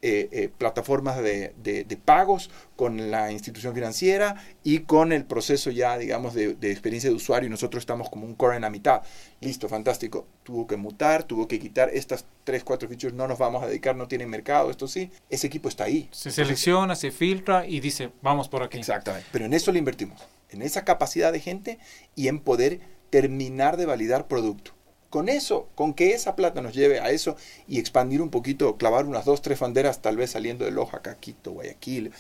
eh, 0.06 0.28
eh, 0.34 0.50
plataformas 0.50 1.24
de, 1.24 1.98
pagos 2.04 2.50
con 2.76 3.10
la 3.10 3.32
institución 3.32 3.74
financiera 3.74 4.36
y 4.62 4.80
con 4.80 5.14
el 5.14 5.24
proceso 5.24 5.72
ya, 5.72 5.98
digamos, 5.98 6.34
de, 6.34 6.58
experiencia 6.64 7.10
de 7.10 7.16
usuario. 7.16 7.48
Y 7.48 7.50
nosotros 7.50 7.84
estamos 7.84 8.10
como 8.10 8.26
un 8.26 8.36
core 8.36 8.58
en 8.58 8.64
la 8.64 8.70
mitad. 8.70 9.02
Listo, 9.40 9.70
fantástico. 9.70 10.28
Tuvo 10.44 10.68
que 10.68 10.76
mutar, 10.76 11.24
tuvo 11.24 11.48
que 11.48 11.58
quitar 11.58 11.90
estas 11.94 12.26
tres, 12.44 12.66
cuatro 12.66 12.90
features, 12.90 13.14
no 13.14 13.30
nos 13.30 13.40
vamos 13.40 13.64
a 13.64 13.68
dedicar, 13.68 13.96
no 13.96 14.10
tienen 14.10 14.30
mercado, 14.30 14.70
esto 14.70 14.90
sí. 14.90 15.10
Ese 15.30 15.48
equipo 15.48 15.70
está 15.70 15.86
ahí. 15.86 16.10
Se 16.12 16.32
selecciona, 16.32 16.98
se 16.98 17.10
filtra 17.10 17.66
y 17.66 17.80
dice, 17.80 18.12
vamos 18.22 18.50
por 18.50 18.62
aquí. 18.62 18.80
Exactamente. 18.80 19.26
Pero 19.32 19.46
en 19.46 19.54
eso 19.54 19.72
le 19.72 19.80
invertimos, 19.80 20.22
en 20.50 20.64
esa 20.64 20.84
capacidad 20.84 21.32
de 21.32 21.40
gente 21.40 21.80
y 22.14 22.28
en 22.28 22.42
poder 22.42 22.82
terminar 23.10 23.78
de 23.78 23.86
validar 23.86 24.28
producto 24.28 24.74
con 25.14 25.30
eso, 25.30 25.68
con 25.76 25.94
que 25.94 26.16
esa 26.16 26.36
plata 26.36 26.60
nos 26.64 26.74
lleve 26.74 27.00
a 27.00 27.12
eso 27.12 27.38
y 27.68 27.78
expandir 27.78 28.20
un 28.20 28.32
poquito, 28.32 28.78
clavar 28.78 29.06
unas 29.06 29.26
dos, 29.26 29.44
tres 29.44 29.60
banderas, 29.60 30.02
tal 30.02 30.18
vez 30.18 30.32
saliendo 30.32 30.66
de 30.66 30.72
Loja, 30.72 31.04
Quito, 31.20 31.52
Guayaquil, 31.52 32.12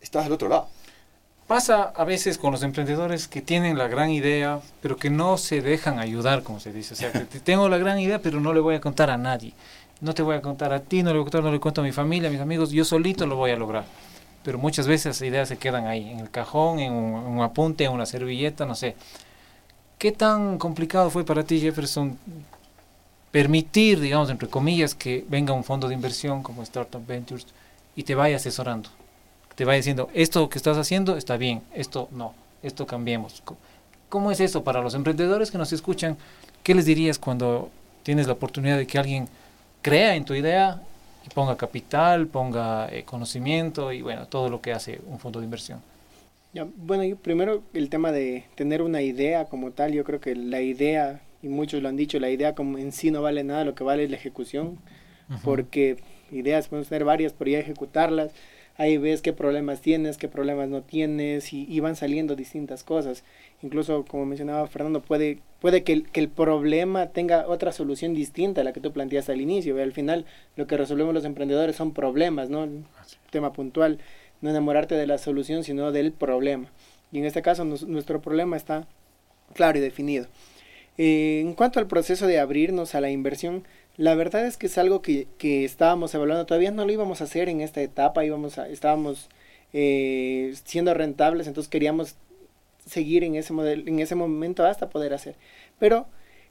estás 0.00 0.24
del 0.24 0.32
otro 0.32 0.48
lado. 0.48 0.66
Pasa 1.46 1.92
a 1.94 2.04
veces 2.04 2.38
con 2.38 2.52
los 2.52 2.62
emprendedores 2.62 3.28
que 3.28 3.42
tienen 3.42 3.76
la 3.76 3.86
gran 3.86 4.08
idea, 4.08 4.60
pero 4.80 4.96
que 4.96 5.10
no 5.10 5.36
se 5.36 5.60
dejan 5.60 5.98
ayudar, 5.98 6.42
como 6.42 6.58
se 6.58 6.72
dice. 6.72 6.94
O 6.94 6.96
sea, 6.96 7.12
que 7.12 7.26
tengo 7.40 7.68
la 7.68 7.76
gran 7.76 7.98
idea, 7.98 8.18
pero 8.18 8.40
no 8.40 8.54
le 8.54 8.60
voy 8.60 8.76
a 8.76 8.80
contar 8.80 9.10
a 9.10 9.18
nadie. 9.18 9.52
No 10.00 10.14
te 10.14 10.22
voy 10.22 10.34
a 10.34 10.40
contar 10.40 10.72
a 10.72 10.80
ti, 10.80 11.02
no 11.02 11.10
le 11.10 11.18
voy 11.18 11.24
a 11.24 11.24
contar, 11.24 11.42
no 11.42 11.52
le 11.52 11.60
cuento 11.60 11.82
a 11.82 11.84
mi 11.84 11.92
familia, 11.92 12.30
a 12.30 12.32
mis 12.32 12.40
amigos, 12.40 12.70
yo 12.70 12.86
solito 12.86 13.26
lo 13.26 13.36
voy 13.36 13.50
a 13.50 13.56
lograr. 13.56 13.84
Pero 14.42 14.56
muchas 14.56 14.86
veces 14.86 15.16
esas 15.16 15.28
ideas 15.28 15.50
se 15.50 15.58
quedan 15.58 15.86
ahí, 15.86 16.08
en 16.08 16.20
el 16.20 16.30
cajón, 16.30 16.78
en 16.78 16.94
un, 16.94 17.26
en 17.26 17.26
un 17.26 17.42
apunte, 17.42 17.84
en 17.84 17.92
una 17.92 18.06
servilleta, 18.06 18.64
no 18.64 18.74
sé. 18.74 18.96
¿Qué 20.02 20.10
tan 20.10 20.58
complicado 20.58 21.10
fue 21.10 21.24
para 21.24 21.44
ti, 21.44 21.60
Jefferson, 21.60 22.18
permitir, 23.30 24.00
digamos, 24.00 24.30
entre 24.30 24.48
comillas, 24.48 24.96
que 24.96 25.24
venga 25.28 25.52
un 25.52 25.62
fondo 25.62 25.86
de 25.86 25.94
inversión 25.94 26.42
como 26.42 26.64
Startup 26.64 27.06
Ventures 27.06 27.46
y 27.94 28.02
te 28.02 28.16
vaya 28.16 28.34
asesorando? 28.34 28.88
Te 29.54 29.64
vaya 29.64 29.76
diciendo, 29.76 30.10
esto 30.12 30.48
que 30.48 30.58
estás 30.58 30.76
haciendo 30.76 31.16
está 31.16 31.36
bien, 31.36 31.62
esto 31.72 32.08
no, 32.10 32.34
esto 32.64 32.84
cambiemos. 32.84 33.44
¿Cómo 34.08 34.32
es 34.32 34.40
eso 34.40 34.64
para 34.64 34.80
los 34.80 34.94
emprendedores 34.94 35.52
que 35.52 35.58
nos 35.58 35.72
escuchan? 35.72 36.16
¿Qué 36.64 36.74
les 36.74 36.84
dirías 36.84 37.20
cuando 37.20 37.70
tienes 38.02 38.26
la 38.26 38.32
oportunidad 38.32 38.78
de 38.78 38.88
que 38.88 38.98
alguien 38.98 39.28
crea 39.82 40.16
en 40.16 40.24
tu 40.24 40.34
idea 40.34 40.82
y 41.24 41.32
ponga 41.32 41.56
capital, 41.56 42.26
ponga 42.26 42.88
eh, 42.90 43.04
conocimiento 43.04 43.92
y 43.92 44.02
bueno, 44.02 44.26
todo 44.26 44.50
lo 44.50 44.60
que 44.60 44.72
hace 44.72 45.00
un 45.06 45.20
fondo 45.20 45.38
de 45.38 45.44
inversión? 45.44 45.91
Ya, 46.54 46.66
bueno, 46.76 47.02
yo 47.04 47.16
primero 47.16 47.62
el 47.72 47.88
tema 47.88 48.12
de 48.12 48.44
tener 48.56 48.82
una 48.82 49.00
idea 49.00 49.46
como 49.46 49.70
tal, 49.70 49.92
yo 49.92 50.04
creo 50.04 50.20
que 50.20 50.34
la 50.36 50.60
idea, 50.60 51.22
y 51.42 51.48
muchos 51.48 51.82
lo 51.82 51.88
han 51.88 51.96
dicho, 51.96 52.20
la 52.20 52.28
idea 52.28 52.54
como 52.54 52.76
en 52.76 52.92
sí 52.92 53.10
no 53.10 53.22
vale 53.22 53.42
nada, 53.42 53.64
lo 53.64 53.74
que 53.74 53.84
vale 53.84 54.04
es 54.04 54.10
la 54.10 54.16
ejecución, 54.16 54.78
porque 55.44 55.96
ideas 56.30 56.68
podemos 56.68 56.90
tener 56.90 57.04
varias, 57.04 57.32
pero 57.32 57.50
ya 57.50 57.58
ejecutarlas, 57.58 58.32
ahí 58.76 58.98
ves 58.98 59.22
qué 59.22 59.32
problemas 59.32 59.80
tienes, 59.80 60.18
qué 60.18 60.28
problemas 60.28 60.68
no 60.68 60.82
tienes, 60.82 61.54
y, 61.54 61.64
y 61.66 61.80
van 61.80 61.96
saliendo 61.96 62.36
distintas 62.36 62.84
cosas. 62.84 63.24
Incluso, 63.62 64.04
como 64.04 64.26
mencionaba 64.26 64.66
Fernando, 64.66 65.00
puede, 65.00 65.38
puede 65.58 65.84
que, 65.84 65.94
el, 65.94 66.10
que 66.10 66.20
el 66.20 66.28
problema 66.28 67.06
tenga 67.06 67.46
otra 67.48 67.72
solución 67.72 68.12
distinta 68.12 68.60
a 68.60 68.64
la 68.64 68.74
que 68.74 68.80
tú 68.80 68.92
planteaste 68.92 69.32
al 69.32 69.40
inicio. 69.40 69.80
Al 69.82 69.92
final, 69.92 70.26
lo 70.56 70.66
que 70.66 70.76
resolvemos 70.76 71.14
los 71.14 71.24
emprendedores 71.24 71.76
son 71.76 71.94
problemas, 71.94 72.50
¿no? 72.50 72.68
tema 73.30 73.54
puntual 73.54 73.98
no 74.42 74.50
enamorarte 74.50 74.94
de 74.94 75.06
la 75.06 75.16
solución, 75.16 75.64
sino 75.64 75.92
del 75.92 76.12
problema. 76.12 76.68
Y 77.10 77.18
en 77.18 77.24
este 77.24 77.40
caso 77.40 77.64
nuestro 77.64 78.20
problema 78.20 78.56
está 78.56 78.86
claro 79.54 79.78
y 79.78 79.80
definido. 79.80 80.26
Eh, 80.98 81.40
en 81.40 81.54
cuanto 81.54 81.78
al 81.78 81.86
proceso 81.86 82.26
de 82.26 82.38
abrirnos 82.38 82.94
a 82.94 83.00
la 83.00 83.10
inversión, 83.10 83.64
la 83.96 84.14
verdad 84.14 84.46
es 84.46 84.56
que 84.56 84.66
es 84.66 84.78
algo 84.78 85.00
que, 85.02 85.26
que 85.38 85.64
estábamos 85.64 86.14
evaluando, 86.14 86.46
todavía 86.46 86.70
no 86.70 86.84
lo 86.84 86.92
íbamos 86.92 87.20
a 87.20 87.24
hacer 87.24 87.48
en 87.48 87.60
esta 87.60 87.80
etapa, 87.82 88.24
íbamos 88.24 88.58
estábamos 88.58 89.28
eh, 89.72 90.54
siendo 90.64 90.94
rentables, 90.94 91.46
entonces 91.46 91.70
queríamos 91.70 92.16
seguir 92.86 93.24
en 93.24 93.36
ese 93.36 93.52
modelo, 93.52 93.84
en 93.86 94.00
ese 94.00 94.14
momento 94.14 94.64
hasta 94.64 94.90
poder 94.90 95.14
hacer. 95.14 95.36
Pero 95.78 96.06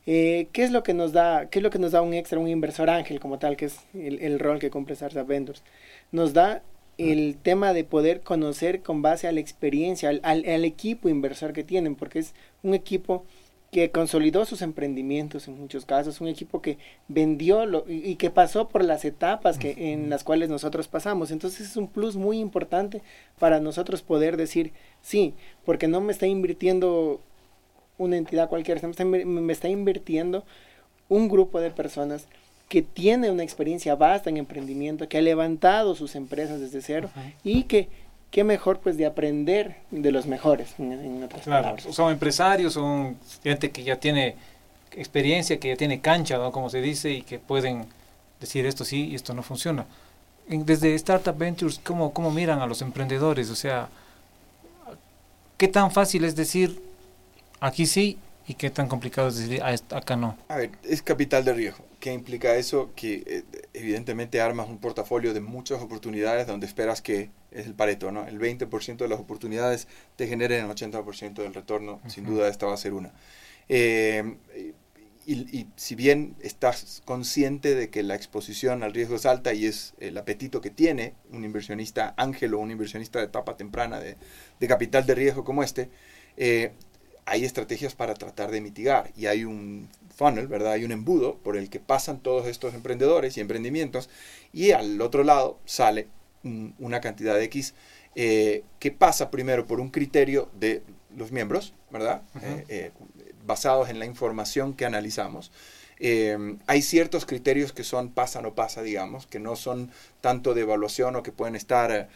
eh, 0.05 0.48
¿qué 0.53 0.63
es 0.63 0.71
lo 0.71 0.83
que 0.83 0.93
nos 0.93 1.13
da, 1.13 1.48
qué 1.50 1.60
es 1.60 1.63
lo 1.63 1.69
que 1.69 1.79
nos 1.79 1.91
da 1.91 2.01
un 2.01 2.13
extra, 2.13 2.39
un 2.39 2.48
inversor 2.48 2.89
ángel 2.89 3.19
como 3.19 3.39
tal, 3.39 3.57
que 3.57 3.65
es 3.65 3.79
el, 3.93 4.19
el 4.21 4.39
rol 4.39 4.60
que 4.60 4.69
cumple 4.71 4.93
Startup 4.93 5.25
Vendors? 5.25 5.63
Nos 6.12 6.33
da 6.33 6.63
el 6.98 7.38
tema 7.41 7.74
de 7.74 7.83
poder 7.83 8.21
conocer 8.21 8.81
con 8.81 9.01
base 9.01 9.27
a 9.27 9.31
la 9.31 9.39
experiencia, 9.39 10.10
al, 10.10 10.21
al, 10.24 10.65
equipo 10.65 11.10
inversor 11.10 11.53
que 11.53 11.63
tienen, 11.63 11.95
porque 11.95 12.19
es 12.19 12.33
un 12.63 12.74
equipo 12.74 13.25
que 13.71 13.89
consolidó 13.89 14.45
sus 14.45 14.62
emprendimientos 14.62 15.48
en 15.48 15.57
muchos 15.57 15.86
casos, 15.86 16.19
un 16.19 16.27
equipo 16.27 16.62
que 16.62 16.77
vendió 17.07 17.65
lo, 17.65 17.86
y, 17.88 18.15
que 18.15 18.29
pasó 18.29 18.67
por 18.67 18.83
las 18.83 19.05
etapas 19.05 19.57
que, 19.57 19.93
en 19.93 20.10
las 20.10 20.25
cuales 20.25 20.50
nosotros 20.50 20.89
pasamos. 20.89 21.31
Entonces 21.31 21.69
es 21.69 21.77
un 21.77 21.88
plus 21.88 22.17
muy 22.17 22.39
importante 22.39 23.01
para 23.39 23.62
nosotros 23.62 24.01
poder 24.01 24.36
decir, 24.36 24.74
sí, 25.01 25.33
porque 25.65 25.88
no 25.88 26.01
me 26.01 26.12
está 26.12 26.27
invirtiendo 26.27 27.21
una 27.98 28.17
entidad 28.17 28.50
cualquiera, 28.50 28.81
me 28.81 28.91
está, 28.91 29.05
me 29.05 29.53
está 29.53 29.69
invirtiendo 29.69 30.43
un 31.07 31.29
grupo 31.29 31.62
de 31.62 31.71
personas 31.71 32.27
que 32.72 32.82
tiene 32.82 33.30
una 33.30 33.44
experiencia 33.44 33.96
vasta 33.96 34.30
en 34.30 34.38
emprendimiento, 34.38 35.10
que 35.10 35.18
ha 35.18 35.22
levantado 35.22 35.94
sus 35.94 36.16
empresas 36.16 36.62
desde 36.62 36.82
cero 36.82 37.10
y 37.44 37.63
que 37.63 37.90
qué 38.32 38.46
mejor 38.46 38.80
pues 38.80 38.96
de 38.96 39.06
aprender 39.06 39.75
de 39.92 40.10
los 40.13 40.25
mejores, 40.25 40.75
en, 40.80 41.22
otras 41.22 41.42
claro, 41.42 41.75
Son 41.92 42.13
empresarios, 42.13 42.72
son 42.72 43.18
gente 43.44 43.72
que 43.72 43.84
ya 43.84 43.98
tiene 43.98 44.38
experiencia, 44.94 45.60
que 45.60 45.68
ya 45.68 45.75
tiene 45.75 46.00
cancha, 46.00 46.38
¿no? 46.38 46.54
como 46.54 46.70
se 46.70 46.80
dice, 46.80 47.12
y 47.12 47.24
que 47.24 47.40
pueden 47.40 47.88
decir 48.40 48.66
esto 48.66 48.86
sí 48.86 49.10
y 49.10 49.16
esto 49.16 49.34
no 49.34 49.44
funciona. 49.44 49.86
Desde 50.48 50.96
Startup 50.96 51.38
Ventures, 51.38 51.78
¿cómo, 51.84 52.13
¿cómo 52.13 52.32
miran 52.32 52.62
a 52.62 52.68
los 52.68 52.82
emprendedores? 52.82 53.50
O 53.50 53.56
sea, 53.56 53.90
¿qué 55.58 55.68
tan 55.68 55.92
fácil 55.92 56.24
es 56.24 56.38
decir 56.38 56.82
aquí 57.60 57.86
sí 57.86 58.18
y 58.51 58.55
qué 58.55 58.70
tan 58.70 58.89
complicado 58.89 59.29
es 59.29 59.38
decir 59.38 59.62
ah, 59.63 59.74
acá 59.96 60.17
no? 60.17 60.38
A 60.50 60.58
ver, 60.58 60.72
es 60.84 61.01
capital 61.01 61.46
de 61.46 61.53
riesgo. 61.53 61.86
¿Qué 62.01 62.12
implica 62.12 62.55
eso? 62.55 62.91
Que 62.98 63.24
eh, 63.25 63.43
evidentemente 63.74 64.41
armas 64.41 64.67
un 64.67 64.77
portafolio 64.77 65.34
de 65.34 65.39
muchas 65.39 65.81
oportunidades 65.81 66.48
donde 66.48 66.67
esperas 66.67 67.01
que 67.01 67.29
es 67.51 67.65
el 67.65 67.75
pareto, 67.75 68.12
¿no? 68.12 68.27
El 68.27 68.39
20% 68.39 68.98
de 68.98 69.08
las 69.08 69.20
oportunidades 69.22 69.88
te 70.17 70.27
generen 70.27 70.65
el 70.65 70.72
80% 70.72 71.36
del 71.36 71.53
retorno. 71.53 72.01
Sin 72.08 72.25
duda 72.25 72.50
esta 72.50 72.65
va 72.65 72.74
a 72.74 72.77
ser 72.77 72.91
una. 72.91 73.13
Eh, 73.70 74.36
y, 75.25 75.67
si 75.77 75.96
bien 75.96 76.36
estás 76.41 77.03
consciente 77.05 77.74
de 77.74 77.89
que 77.89 78.03
la 78.03 78.15
exposición 78.15 78.84
al 78.84 78.93
riesgo 78.93 79.15
es 79.15 79.25
alta 79.25 79.53
y 79.53 79.65
es 79.65 79.93
el 80.00 80.17
apetito 80.17 80.60
que 80.60 80.72
tiene 80.72 81.13
un 81.31 81.46
inversionista 81.46 82.13
ángel 82.17 82.53
o 82.53 82.60
un 82.60 82.72
inversionista 82.72 83.20
de 83.20 83.25
etapa 83.25 83.55
temprana 83.55 84.01
de, 84.01 84.17
de 84.60 84.67
capital 84.67 85.05
de 85.05 85.15
riesgo 85.15 85.46
como 85.46 85.63
este, 85.63 85.89
eh, 86.36 86.72
hay 87.25 87.46
estrategias 87.46 87.96
para 87.96 88.13
tratar 88.13 88.51
de 88.51 88.62
mitigar 88.62 89.12
y 89.16 89.28
hay 89.28 89.46
un 89.46 89.90
funnel, 90.16 90.48
¿verdad? 90.48 90.74
Hay 90.74 90.84
un 90.84 90.92
embudo 90.92 91.38
por 91.38 91.58
el 91.58 91.70
que 91.70 91.80
pasan 91.80 92.20
todos 92.20 92.48
estos 92.48 92.74
emprendedores 92.74 93.38
y 93.38 93.42
emprendimientos 93.42 94.10
y 94.54 94.72
al 94.72 95.01
otro 95.01 95.24
lado 95.24 95.60
sale 95.66 96.08
una 96.44 97.01
cantidad 97.01 97.36
de 97.36 97.44
X 97.46 97.74
eh, 98.16 98.63
que 98.80 98.92
pasa 98.92 99.32
primero 99.32 99.68
por 99.68 99.80
un 99.80 99.90
criterio 99.90 100.50
de 100.60 100.84
los 101.16 101.32
miembros, 101.32 101.74
¿verdad? 101.92 102.24
Eh, 102.42 102.66
eh, 102.68 102.92
basados 103.46 103.90
en 103.90 104.00
la 104.00 104.06
información 104.06 104.74
que 104.74 104.86
analizamos. 104.86 105.51
Hay 106.67 106.81
ciertos 106.81 107.25
criterios 107.25 107.74
que 107.74 107.84
son 107.84 108.10
pasa 108.10 108.41
no 108.41 108.55
pasa, 108.55 108.81
digamos, 108.81 109.27
que 109.27 109.39
no 109.39 109.55
son 109.55 109.91
tanto 110.20 110.53
de 110.53 110.62
evaluación 110.62 111.15
o 111.15 111.24
que 111.24 111.31
pueden 111.31 111.55
estar 111.55 112.10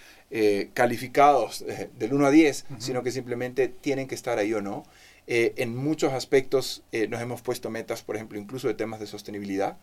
calificados 0.73 1.63
del 1.99 2.13
1 2.13 2.25
a 2.25 2.31
10, 2.31 2.65
sino 2.79 3.03
que 3.03 3.11
simplemente 3.11 3.67
tienen 3.67 4.07
que 4.07 4.15
estar 4.15 4.39
ahí 4.39 4.53
o 4.53 4.61
no. 4.61 4.85
Eh, 5.27 5.53
en 5.57 5.75
muchos 5.75 6.13
aspectos 6.13 6.83
eh, 6.91 7.07
nos 7.07 7.21
hemos 7.21 7.41
puesto 7.41 7.69
metas, 7.69 8.03
por 8.03 8.15
ejemplo, 8.15 8.37
incluso 8.37 8.67
de 8.67 8.75
temas 8.75 8.99
de 8.99 9.07
sostenibilidad. 9.07 9.77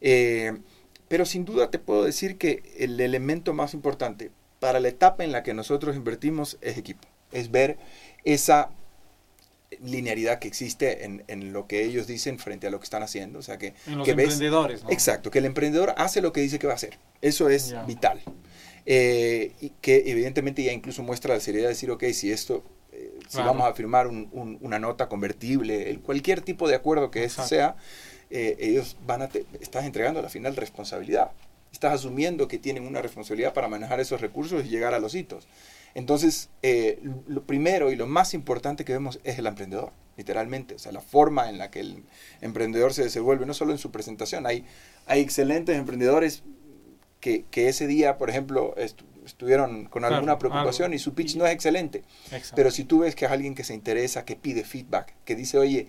Eh, 0.00 0.56
pero 1.08 1.26
sin 1.26 1.44
duda 1.44 1.70
te 1.70 1.78
puedo 1.78 2.04
decir 2.04 2.38
que 2.38 2.62
el 2.78 3.00
elemento 3.00 3.52
más 3.54 3.74
importante 3.74 4.30
para 4.60 4.80
la 4.80 4.88
etapa 4.88 5.24
en 5.24 5.32
la 5.32 5.42
que 5.42 5.54
nosotros 5.54 5.96
invertimos 5.96 6.58
es 6.60 6.78
equipo. 6.78 7.06
Es 7.32 7.50
ver 7.50 7.76
esa 8.24 8.70
linearidad 9.82 10.38
que 10.38 10.48
existe 10.48 11.04
en, 11.04 11.24
en, 11.28 11.52
lo 11.52 11.66
que 11.66 11.84
ellos 11.84 12.06
dicen 12.06 12.38
frente 12.38 12.66
a 12.66 12.70
lo 12.70 12.78
que 12.78 12.84
están 12.84 13.02
haciendo. 13.02 13.38
O 13.38 13.42
sea, 13.42 13.58
que, 13.58 13.74
en 13.86 13.98
los 13.98 14.04
que 14.04 14.12
emprendedores. 14.12 14.84
¿no? 14.84 14.90
Exacto, 14.90 15.30
que 15.30 15.38
el 15.38 15.44
emprendedor 15.44 15.94
hace 15.96 16.20
lo 16.20 16.32
que 16.32 16.40
dice 16.40 16.58
que 16.58 16.66
va 16.66 16.72
a 16.72 16.76
hacer. 16.76 16.98
Eso 17.20 17.48
es 17.48 17.74
vital. 17.86 18.20
y 18.86 19.72
que 19.80 20.04
evidentemente 20.06 20.62
ya 20.62 20.72
incluso 20.72 21.02
muestra 21.02 21.34
la 21.34 21.40
seriedad 21.40 21.66
de 21.66 21.74
decir, 21.74 21.90
ok, 21.90 22.04
si 22.12 22.30
esto 22.30 22.64
si 23.28 23.38
vamos 23.38 23.66
a 23.66 23.74
firmar 23.74 24.08
una 24.08 24.78
nota 24.78 25.08
convertible, 25.08 25.90
el, 25.90 26.00
cualquier 26.00 26.40
tipo 26.40 26.68
de 26.68 26.74
acuerdo 26.74 27.10
que 27.10 27.24
ese 27.24 27.42
sea, 27.42 27.76
eh, 28.30 28.56
ellos 28.58 28.96
van 29.06 29.22
a, 29.22 29.28
te, 29.28 29.44
estás 29.60 29.84
entregando 29.84 30.20
a 30.20 30.22
la 30.22 30.28
final 30.28 30.56
responsabilidad. 30.56 31.30
Estás 31.72 31.94
asumiendo 31.94 32.46
que 32.46 32.58
tienen 32.58 32.86
una 32.86 33.02
responsabilidad 33.02 33.52
para 33.52 33.68
manejar 33.68 34.00
esos 34.00 34.20
recursos 34.20 34.64
y 34.64 34.68
llegar 34.68 34.94
a 34.94 34.98
los 34.98 35.14
hitos. 35.14 35.48
Entonces, 35.94 36.50
eh, 36.62 37.00
lo 37.26 37.44
primero 37.44 37.90
y 37.92 37.96
lo 37.96 38.06
más 38.06 38.34
importante 38.34 38.84
que 38.84 38.92
vemos 38.92 39.20
es 39.24 39.38
el 39.38 39.46
emprendedor, 39.46 39.92
literalmente. 40.16 40.74
O 40.74 40.78
sea, 40.78 40.92
la 40.92 41.00
forma 41.00 41.48
en 41.48 41.58
la 41.58 41.70
que 41.70 41.80
el 41.80 42.04
emprendedor 42.40 42.92
se 42.92 43.04
desenvuelve, 43.04 43.46
no 43.46 43.54
solo 43.54 43.72
en 43.72 43.78
su 43.78 43.90
presentación. 43.90 44.46
Hay, 44.46 44.64
hay 45.06 45.20
excelentes 45.20 45.76
emprendedores 45.76 46.42
que, 47.20 47.44
que 47.50 47.68
ese 47.68 47.86
día, 47.86 48.18
por 48.18 48.28
ejemplo, 48.28 48.74
estuvieron 49.24 49.86
con 49.86 50.04
alguna 50.04 50.38
preocupación 50.38 50.94
y 50.94 50.98
su 50.98 51.14
pitch 51.14 51.36
no 51.36 51.46
es 51.46 51.52
excelente. 51.52 52.02
Pero 52.54 52.70
si 52.70 52.84
tú 52.84 53.00
ves 53.00 53.14
que 53.14 53.24
es 53.24 53.30
alguien 53.30 53.54
que 53.54 53.64
se 53.64 53.74
interesa, 53.74 54.24
que 54.24 54.36
pide 54.36 54.64
feedback, 54.64 55.14
que 55.24 55.34
dice, 55.36 55.58
oye, 55.58 55.88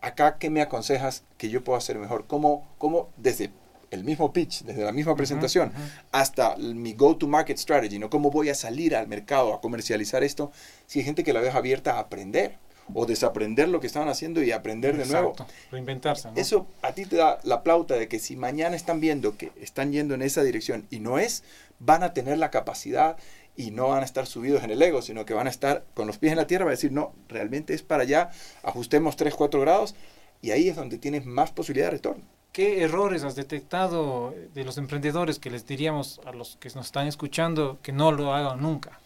acá, 0.00 0.38
¿qué 0.38 0.50
me 0.50 0.62
aconsejas 0.62 1.24
que 1.36 1.48
yo 1.48 1.64
pueda 1.64 1.78
hacer 1.78 1.98
mejor? 1.98 2.26
¿Cómo, 2.26 2.68
cómo 2.78 3.10
desde 3.16 3.50
el 3.92 4.04
mismo 4.04 4.32
pitch, 4.32 4.62
desde 4.62 4.82
la 4.82 4.92
misma 4.92 5.14
presentación, 5.14 5.70
hasta 6.10 6.56
mi 6.56 6.94
go-to-market 6.94 7.58
strategy, 7.58 7.98
¿no? 7.98 8.08
¿Cómo 8.08 8.30
voy 8.30 8.48
a 8.48 8.54
salir 8.54 8.96
al 8.96 9.06
mercado 9.06 9.54
a 9.54 9.60
comercializar 9.60 10.24
esto? 10.24 10.50
Si 10.86 10.98
hay 10.98 11.04
gente 11.04 11.22
que 11.22 11.32
la 11.32 11.42
deja 11.42 11.58
abierta 11.58 11.96
a 11.96 12.00
aprender 12.00 12.56
o 12.94 13.06
desaprender 13.06 13.68
lo 13.68 13.80
que 13.80 13.86
estaban 13.86 14.08
haciendo 14.08 14.42
y 14.42 14.50
aprender 14.50 14.96
de 14.96 15.06
nuevo. 15.06 15.34
Reinventarse. 15.70 16.30
¿no? 16.30 16.36
Eso 16.36 16.66
a 16.80 16.92
ti 16.92 17.04
te 17.04 17.16
da 17.16 17.38
la 17.44 17.62
plauta 17.62 17.94
de 17.94 18.08
que 18.08 18.18
si 18.18 18.34
mañana 18.34 18.74
están 18.76 19.00
viendo 19.00 19.36
que 19.36 19.52
están 19.60 19.92
yendo 19.92 20.14
en 20.14 20.22
esa 20.22 20.42
dirección 20.42 20.86
y 20.90 20.98
no 20.98 21.18
es, 21.18 21.44
van 21.78 22.02
a 22.02 22.14
tener 22.14 22.38
la 22.38 22.50
capacidad 22.50 23.16
y 23.56 23.70
no 23.70 23.88
van 23.88 24.02
a 24.02 24.06
estar 24.06 24.26
subidos 24.26 24.64
en 24.64 24.70
el 24.70 24.80
ego, 24.80 25.02
sino 25.02 25.26
que 25.26 25.34
van 25.34 25.46
a 25.46 25.50
estar 25.50 25.84
con 25.94 26.06
los 26.06 26.16
pies 26.16 26.32
en 26.32 26.38
la 26.38 26.46
tierra, 26.46 26.64
va 26.64 26.70
a 26.70 26.72
decir, 26.72 26.92
no, 26.92 27.14
realmente 27.28 27.74
es 27.74 27.82
para 27.82 28.04
allá, 28.04 28.30
ajustemos 28.62 29.16
3, 29.16 29.34
4 29.34 29.60
grados 29.60 29.94
y 30.40 30.50
ahí 30.50 30.68
es 30.68 30.76
donde 30.76 30.98
tienes 30.98 31.26
más 31.26 31.50
posibilidad 31.50 31.88
de 31.88 31.92
retorno. 31.92 32.24
¿Qué 32.52 32.82
errores 32.82 33.24
has 33.24 33.34
detectado 33.34 34.34
de 34.52 34.64
los 34.64 34.76
emprendedores 34.76 35.38
que 35.38 35.48
les 35.48 35.66
diríamos 35.66 36.20
a 36.26 36.32
los 36.32 36.56
que 36.56 36.68
nos 36.74 36.84
están 36.84 37.06
escuchando 37.06 37.78
que 37.82 37.92
no 37.92 38.12
lo 38.12 38.34
hagan 38.34 38.60
nunca? 38.60 39.00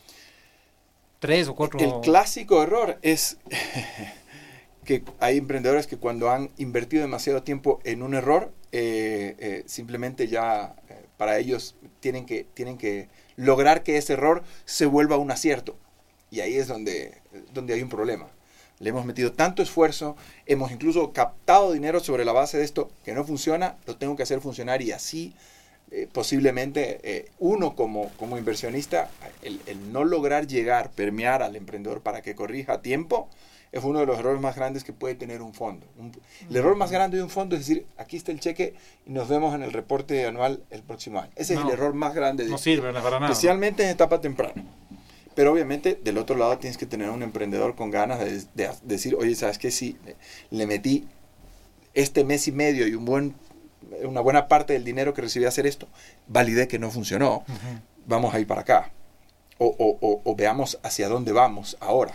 Tres 1.21 1.47
o 1.47 1.55
cuatro. 1.55 1.79
El 1.79 2.01
clásico 2.01 2.61
error 2.61 2.99
es 3.03 3.39
que 4.85 5.05
hay 5.21 5.39
emprendedores 5.39 5.87
que 5.87 5.97
cuando 5.97 6.29
han 6.29 6.51
invertido 6.59 7.03
demasiado 7.03 7.45
tiempo 7.45 7.79
en 7.85 8.03
un 8.03 8.15
error, 8.15 8.53
eh, 8.73 9.37
eh, 9.39 9.63
simplemente 9.67 10.27
ya 10.27 10.75
eh, 10.89 11.07
para 11.17 11.39
ellos 11.39 11.77
tienen 12.01 12.27
que, 12.27 12.49
tienen 12.53 12.77
que 12.77 13.09
lograr 13.37 13.85
que 13.85 13.97
ese 13.97 14.15
error 14.15 14.43
se 14.65 14.87
vuelva 14.87 15.19
un 15.19 15.31
acierto. 15.31 15.79
Y 16.33 16.41
ahí 16.41 16.57
es 16.57 16.67
donde, 16.67 17.23
donde 17.53 17.75
hay 17.75 17.83
un 17.83 17.91
problema. 17.91 18.27
Le 18.79 18.91
hemos 18.91 19.05
metido 19.05 19.33
tanto 19.33 19.63
esfuerzo, 19.63 20.17
hemos 20.45 20.71
incluso 20.71 21.13
captado 21.13 21.73
dinero 21.73 22.01
sobre 22.01 22.25
la 22.25 22.33
base 22.33 22.59
de 22.59 22.65
esto 22.65 22.91
que 23.05 23.15
no 23.15 23.25
funciona, 23.25 23.77
lo 23.87 23.97
tengo 23.97 24.17
que 24.17 24.23
hacer 24.23 24.41
funcionar 24.41 24.83
y 24.83 24.93
así 24.93 25.35
eh, 25.91 26.09
posiblemente 26.13 27.01
eh, 27.03 27.31
uno 27.39 27.75
como, 27.75 28.11
como 28.19 28.37
inversionista, 28.37 29.09
el, 29.43 29.61
el, 29.67 29.93
no 29.93 30.05
lograr 30.05 30.47
llegar, 30.47 30.91
permear 30.91 31.43
al 31.43 31.57
emprendedor 31.57 32.03
para 32.03 32.23
que 32.23 32.35
corrija 32.35 32.75
a 32.75 32.83
tiempo, 32.83 33.29
es 33.73 33.85
uno 33.85 34.01
de 34.01 34.07
los 34.07 34.19
errores 34.19 34.41
más 34.41 34.57
grandes 34.57 34.85
que 34.85 34.93
puede 34.93 35.15
tener 35.15 35.43
un 35.43 35.55
fondo. 35.55 35.87
el 36.49 36.57
error 36.57 36.77
más 36.77 36.91
grande 36.91 37.19
de 37.19 37.23
un 37.23 37.31
fondo 37.31 37.57
es 37.57 37.67
decir, 37.67 37.87
aquí 37.99 38.17
está 38.17 38.33
el 38.33 38.41
cheque 38.41 38.75
y 39.07 39.11
nos 39.11 39.29
vemos 39.29 39.55
en 39.55 39.63
el 39.63 39.73
reporte 39.73 40.27
anual 40.27 40.63
el 40.71 40.83
próximo 40.83 41.21
año. 41.21 41.31
Ese 41.37 41.55
es 41.55 41.61
el 41.61 41.71
error 41.71 41.95
más 41.95 42.15
grande. 42.15 42.45
De, 42.45 42.51
no 42.51 42.59
sirve 42.59 42.93
para 42.93 43.21
nada. 43.21 43.33
Especialmente 43.33 43.85
en 43.85 43.91
etapa 43.91 44.21
temprana. 44.21 44.65
Pero 45.37 45.53
obviamente 45.53 46.01
del 46.03 46.19
otro 46.19 46.35
lado 46.35 46.59
tienes 46.59 46.79
que 46.79 46.87
tener 46.87 47.11
un 47.11 47.23
emprendedor 47.23 47.77
con 47.77 47.93
ganas 47.93 48.19
de, 48.19 48.41
de 48.55 48.71
decir, 48.83 49.15
oye, 49.15 49.37
¿sabes 49.37 49.59
qué? 49.59 49.71
Si 49.71 49.97
le 50.51 50.67
metí 50.67 51.07
este 51.97 52.25
mes 52.25 52.49
y 52.49 52.53
medio 52.53 52.89
y 52.89 52.95
un 52.95 53.05
buen, 53.05 53.35
una 54.03 54.21
buena 54.21 54.49
parte 54.49 54.73
del 54.73 54.85
dinero 54.85 55.15
que 55.15 55.23
recibí 55.23 55.45
a 55.45 55.49
hacer 55.49 55.67
esto, 55.67 55.89
validé 56.27 56.69
que 56.69 56.79
no 56.79 56.91
funcionó, 56.91 57.45
vamos 58.07 58.35
a 58.35 58.41
ir 58.41 58.47
para 58.47 58.63
acá. 58.63 58.93
O, 59.59 59.67
o, 59.79 60.21
o, 60.23 60.37
veamos 60.37 60.79
hacia 60.83 61.09
dónde 61.09 61.33
vamos 61.33 61.77
ahora. 61.81 62.13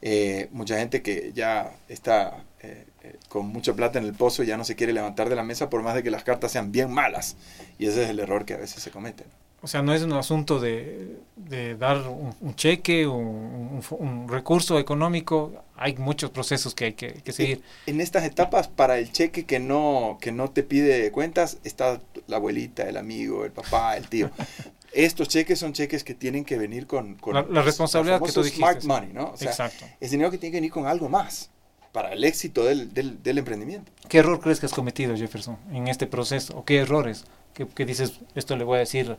Eh, 0.00 0.48
mucha 0.50 0.78
gente 0.78 1.02
que 1.02 1.32
ya 1.32 1.72
está 1.88 2.44
eh, 2.60 2.86
eh, 3.02 3.18
con 3.28 3.46
mucha 3.46 3.74
plata 3.74 4.00
en 4.00 4.04
el 4.04 4.14
pozo 4.14 4.42
ya 4.42 4.56
no 4.56 4.64
se 4.64 4.74
quiere 4.74 4.92
levantar 4.92 5.28
de 5.28 5.36
la 5.36 5.44
mesa 5.44 5.70
por 5.70 5.82
más 5.82 5.94
de 5.94 6.02
que 6.02 6.10
las 6.10 6.24
cartas 6.24 6.50
sean 6.50 6.72
bien 6.72 6.90
malas. 6.90 7.36
Y 7.78 7.86
ese 7.86 8.04
es 8.04 8.10
el 8.10 8.18
error 8.18 8.44
que 8.44 8.54
a 8.54 8.58
veces 8.58 8.82
se 8.82 8.90
comete. 8.90 9.24
O 9.62 9.68
sea, 9.68 9.80
no 9.80 9.94
es 9.94 10.02
un 10.02 10.12
asunto 10.12 10.58
de, 10.58 11.18
de 11.36 11.76
dar 11.76 11.98
un, 12.08 12.54
cheque, 12.56 13.06
un, 13.06 13.80
un, 13.90 14.28
recurso 14.28 14.78
económico. 14.78 15.64
Hay 15.76 15.94
muchos 15.96 16.30
procesos 16.30 16.74
que 16.74 16.86
hay 16.86 16.92
que, 16.94 17.12
que 17.14 17.32
seguir. 17.32 17.62
En, 17.86 18.00
estas 18.00 18.24
etapas, 18.24 18.66
para 18.66 18.98
el 18.98 19.12
cheque 19.12 19.44
que 19.44 19.60
no, 19.60 20.18
que 20.20 20.32
no 20.32 20.50
te 20.50 20.64
pide 20.64 21.12
cuentas, 21.12 21.58
está 21.62 22.00
la 22.26 22.36
abuelita, 22.36 22.88
el 22.88 22.96
amigo, 22.96 23.44
el 23.44 23.52
papá, 23.52 23.96
el 23.96 24.08
tío. 24.08 24.30
Estos 24.92 25.28
cheques 25.28 25.60
son 25.60 25.72
cheques 25.72 26.02
que 26.02 26.14
tienen 26.14 26.44
que 26.44 26.58
venir 26.58 26.86
con, 26.86 27.14
con 27.14 27.34
la, 27.34 27.62
responsabilidad 27.62 28.20
que 28.20 28.32
tú 28.32 28.42
dijiste. 28.42 28.80
Smart 28.80 28.84
money, 28.84 29.12
¿no? 29.12 29.30
O 29.30 29.36
sea, 29.36 29.50
Exacto. 29.50 29.86
Es 30.00 30.10
dinero 30.10 30.30
que 30.30 30.38
tiene 30.38 30.50
que 30.50 30.56
venir 30.58 30.72
con 30.72 30.86
algo 30.86 31.08
más 31.08 31.50
para 31.92 32.12
el 32.12 32.24
éxito 32.24 32.64
del, 32.64 32.92
del, 32.92 33.22
del, 33.22 33.38
emprendimiento. 33.38 33.92
¿Qué 34.08 34.18
error 34.18 34.40
crees 34.40 34.60
que 34.60 34.66
has 34.66 34.72
cometido, 34.72 35.16
Jefferson, 35.16 35.56
en 35.72 35.88
este 35.88 36.06
proceso? 36.06 36.58
¿O 36.58 36.64
qué 36.64 36.78
errores 36.78 37.24
que, 37.52 37.84
dices, 37.84 38.20
esto 38.34 38.56
le 38.56 38.64
voy 38.64 38.76
a 38.76 38.80
decir 38.80 39.16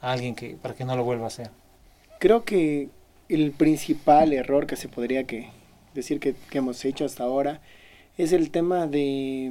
a 0.00 0.12
alguien 0.12 0.34
que, 0.34 0.56
para 0.56 0.74
que 0.74 0.84
no 0.84 0.96
lo 0.96 1.04
vuelva 1.04 1.24
a 1.24 1.28
hacer? 1.28 1.50
Creo 2.18 2.44
que 2.44 2.88
el 3.28 3.52
principal 3.52 4.32
error 4.32 4.66
que 4.66 4.76
se 4.76 4.88
podría 4.88 5.24
que 5.24 5.50
decir 5.94 6.20
que, 6.20 6.34
hemos 6.52 6.84
hecho 6.84 7.04
hasta 7.04 7.24
ahora 7.24 7.60
es 8.16 8.32
el 8.32 8.50
tema 8.50 8.86
de 8.86 9.50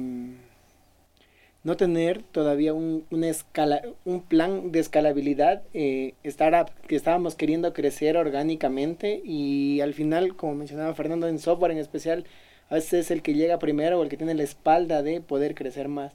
no 1.62 1.76
tener 1.76 2.22
todavía 2.22 2.74
un, 2.74 3.04
una 3.10 3.28
escala, 3.28 3.82
un 4.04 4.22
plan 4.22 4.70
de 4.72 4.80
escalabilidad, 4.80 5.62
eh, 5.74 6.14
startup 6.22 6.72
que 6.86 6.96
estábamos 6.96 7.34
queriendo 7.34 7.72
crecer 7.72 8.16
orgánicamente 8.16 9.20
y 9.24 9.80
al 9.80 9.94
final, 9.94 10.36
como 10.36 10.54
mencionaba 10.54 10.94
Fernando, 10.94 11.28
en 11.28 11.38
software 11.38 11.72
en 11.72 11.78
especial, 11.78 12.24
a 12.70 12.74
veces 12.74 12.94
es 12.94 13.10
el 13.10 13.22
que 13.22 13.34
llega 13.34 13.58
primero 13.58 13.98
o 13.98 14.02
el 14.02 14.08
que 14.08 14.16
tiene 14.16 14.34
la 14.34 14.42
espalda 14.42 15.02
de 15.02 15.20
poder 15.20 15.54
crecer 15.54 15.88
más. 15.88 16.12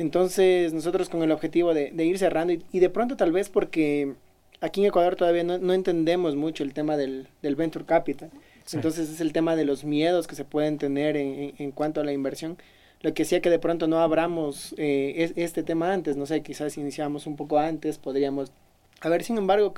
Entonces 0.00 0.72
nosotros 0.72 1.08
con 1.08 1.22
el 1.22 1.30
objetivo 1.30 1.74
de, 1.74 1.92
ir 1.94 2.18
cerrando 2.18 2.54
y, 2.72 2.78
de 2.78 2.90
pronto 2.90 3.16
tal 3.16 3.32
vez 3.32 3.48
porque 3.50 4.14
aquí 4.60 4.80
en 4.80 4.86
Ecuador 4.86 5.14
todavía 5.14 5.44
no, 5.44 5.74
entendemos 5.74 6.36
mucho 6.36 6.64
el 6.64 6.72
tema 6.72 6.96
del, 6.96 7.28
Venture 7.42 7.84
Capital. 7.84 8.30
Entonces 8.72 9.10
es 9.10 9.20
el 9.20 9.32
tema 9.32 9.56
de 9.56 9.64
los 9.64 9.84
miedos 9.84 10.26
que 10.26 10.36
se 10.36 10.44
pueden 10.44 10.78
tener 10.78 11.16
en, 11.16 11.54
en 11.58 11.70
cuanto 11.70 12.00
a 12.00 12.04
la 12.04 12.12
inversión 12.12 12.56
lo 13.02 13.14
que 13.14 13.22
hacía 13.22 13.40
que 13.40 13.50
de 13.50 13.58
pronto 13.58 13.86
no 13.86 14.00
abramos 14.00 14.74
eh, 14.76 15.32
este 15.36 15.62
tema 15.62 15.92
antes, 15.92 16.16
no 16.16 16.26
sé, 16.26 16.42
quizás 16.42 16.76
iniciamos 16.76 17.26
un 17.26 17.36
poco 17.36 17.58
antes, 17.58 17.98
podríamos... 17.98 18.52
A 19.00 19.08
ver, 19.08 19.22
sin 19.24 19.38
embargo, 19.38 19.72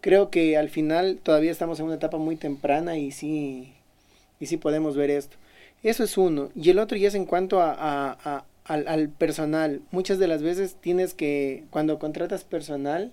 creo 0.00 0.30
que 0.30 0.56
al 0.56 0.68
final 0.68 1.18
todavía 1.22 1.50
estamos 1.50 1.80
en 1.80 1.86
una 1.86 1.96
etapa 1.96 2.16
muy 2.18 2.36
temprana 2.36 2.96
y 2.96 3.10
sí, 3.10 3.72
y 4.38 4.46
sí 4.46 4.56
podemos 4.56 4.96
ver 4.96 5.10
esto. 5.10 5.36
Eso 5.82 6.04
es 6.04 6.16
uno. 6.16 6.50
Y 6.54 6.70
el 6.70 6.78
otro 6.78 6.96
ya 6.96 7.08
es 7.08 7.14
en 7.16 7.24
cuanto 7.24 7.60
a, 7.60 7.74
a, 7.76 8.44
al, 8.64 8.88
al, 8.88 9.08
personal. 9.08 9.80
Muchas 9.90 10.18
de 10.18 10.28
las 10.28 10.42
veces 10.42 10.76
tienes 10.80 11.14
que, 11.14 11.64
cuando 11.70 11.98
contratas 11.98 12.44
personal, 12.44 13.12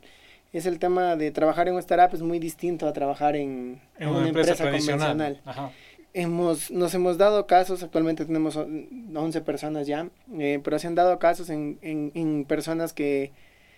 es 0.53 0.65
el 0.65 0.79
tema 0.79 1.15
de 1.15 1.31
trabajar 1.31 1.67
en 1.67 1.73
un 1.73 1.79
startup 1.79 2.15
es 2.15 2.21
muy 2.21 2.39
distinto 2.39 2.87
a 2.87 2.93
trabajar 2.93 3.35
en, 3.35 3.81
una, 3.99 4.27
empresa, 4.27 4.55
convencional. 4.63 5.41
Ajá 5.45 5.71
hemos, 6.17 6.71
nos 6.71 6.93
hemos 6.95 7.17
dado 7.17 7.45
casos, 7.45 7.83
actualmente 7.83 8.25
tenemos 8.25 8.55
11 8.55 9.41
personas 9.41 9.85
ya, 9.85 10.09
eh, 10.37 10.59
pero 10.63 10.79
se 10.79 10.87
han 10.87 10.95
dado 10.95 11.19
casos 11.19 11.49
en, 11.49 11.77
en, 11.81 12.11
en, 12.15 12.45
personas 12.45 12.91
que 12.93 13.31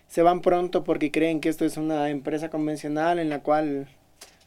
se 0.07 0.21
van 0.21 0.39
pronto 0.41 0.83
porque 0.85 1.11
creen 1.11 1.41
que 1.41 1.49
esto 1.49 1.65
es 1.65 1.75
una 1.75 2.09
empresa 2.09 2.49
convencional 2.49 3.19
en 3.19 3.29
la 3.29 3.41
cual 3.41 3.87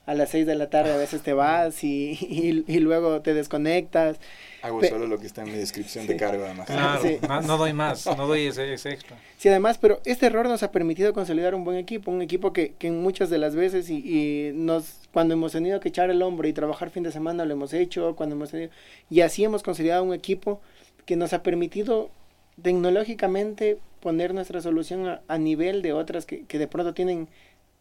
a 0.05 0.15
las 0.15 0.31
6 0.31 0.47
de 0.47 0.57
la 0.57 0.69
tarde 0.69 0.93
a 0.93 0.97
veces 0.97 1.23
te 1.23 1.33
vas 1.33 1.85
y, 1.85 2.19
y, 2.67 2.81
luego 2.81 3.21
te 3.21 3.35
desconectas. 3.35 4.19
Hago 4.61 4.83
solo 4.83 5.07
lo 5.07 5.19
que 5.19 5.27
está 5.27 5.43
en 5.43 5.53
mi 5.53 5.59
descripción 5.59 6.07
de 6.07 6.17
cargo, 6.17 6.45
además. 6.45 6.67
Claro, 6.67 7.43
no, 7.47 7.57
doy 7.57 7.73
más, 7.73 8.07
no 8.07 8.27
doy 8.27 8.47
ese, 8.47 8.73
extra. 8.73 9.17
Sí, 9.39 9.49
además, 9.49 9.79
pero 9.79 10.01
este 10.05 10.27
error 10.27 10.49
nos 10.49 10.63
ha 10.63 10.73
permitido 10.73 11.13
consolidar 11.13 11.55
un 11.55 11.65
buen 11.65 11.77
equipo, 11.77 12.11
un 12.11 12.23
equipo 12.23 12.53
que, 12.53 12.75
que 12.79 12.91
muchas 12.91 13.31
de 13.31 13.39
las 13.39 13.55
veces 13.55 13.91
y, 13.91 13.99
y, 13.99 14.53
nos, 14.55 15.09
cuando 15.13 15.35
hemos 15.35 15.53
tenido 15.53 15.79
que 15.79 15.89
echar 15.89 16.11
el 16.11 16.23
hombro 16.23 16.49
y 16.49 16.53
trabajar 16.53 16.91
fin 16.91 17.05
de 17.05 17.13
semana 17.13 17.45
lo 17.45 17.53
hemos 17.53 17.73
hecho, 17.73 18.17
cuando 18.17 18.35
hemos 18.35 18.51
tenido, 18.51 18.71
y 19.09 19.21
así 19.21 19.45
hemos 19.45 19.63
consolidado 19.63 20.03
un 20.03 20.15
equipo 20.15 20.61
que 21.07 21.17
nos 21.17 21.33
ha 21.33 21.43
permitido 21.43 22.11
tecnológicamente 22.61 23.79
poner 24.01 24.35
nuestra 24.35 24.61
solución 24.61 25.07
a, 25.09 25.23
a 25.29 25.39
nivel 25.39 25.81
de 25.81 25.93
otras 25.93 26.27
que, 26.27 26.45
que 26.45 26.59
de 26.59 26.67
pronto 26.67 26.93
tienen 26.93 27.29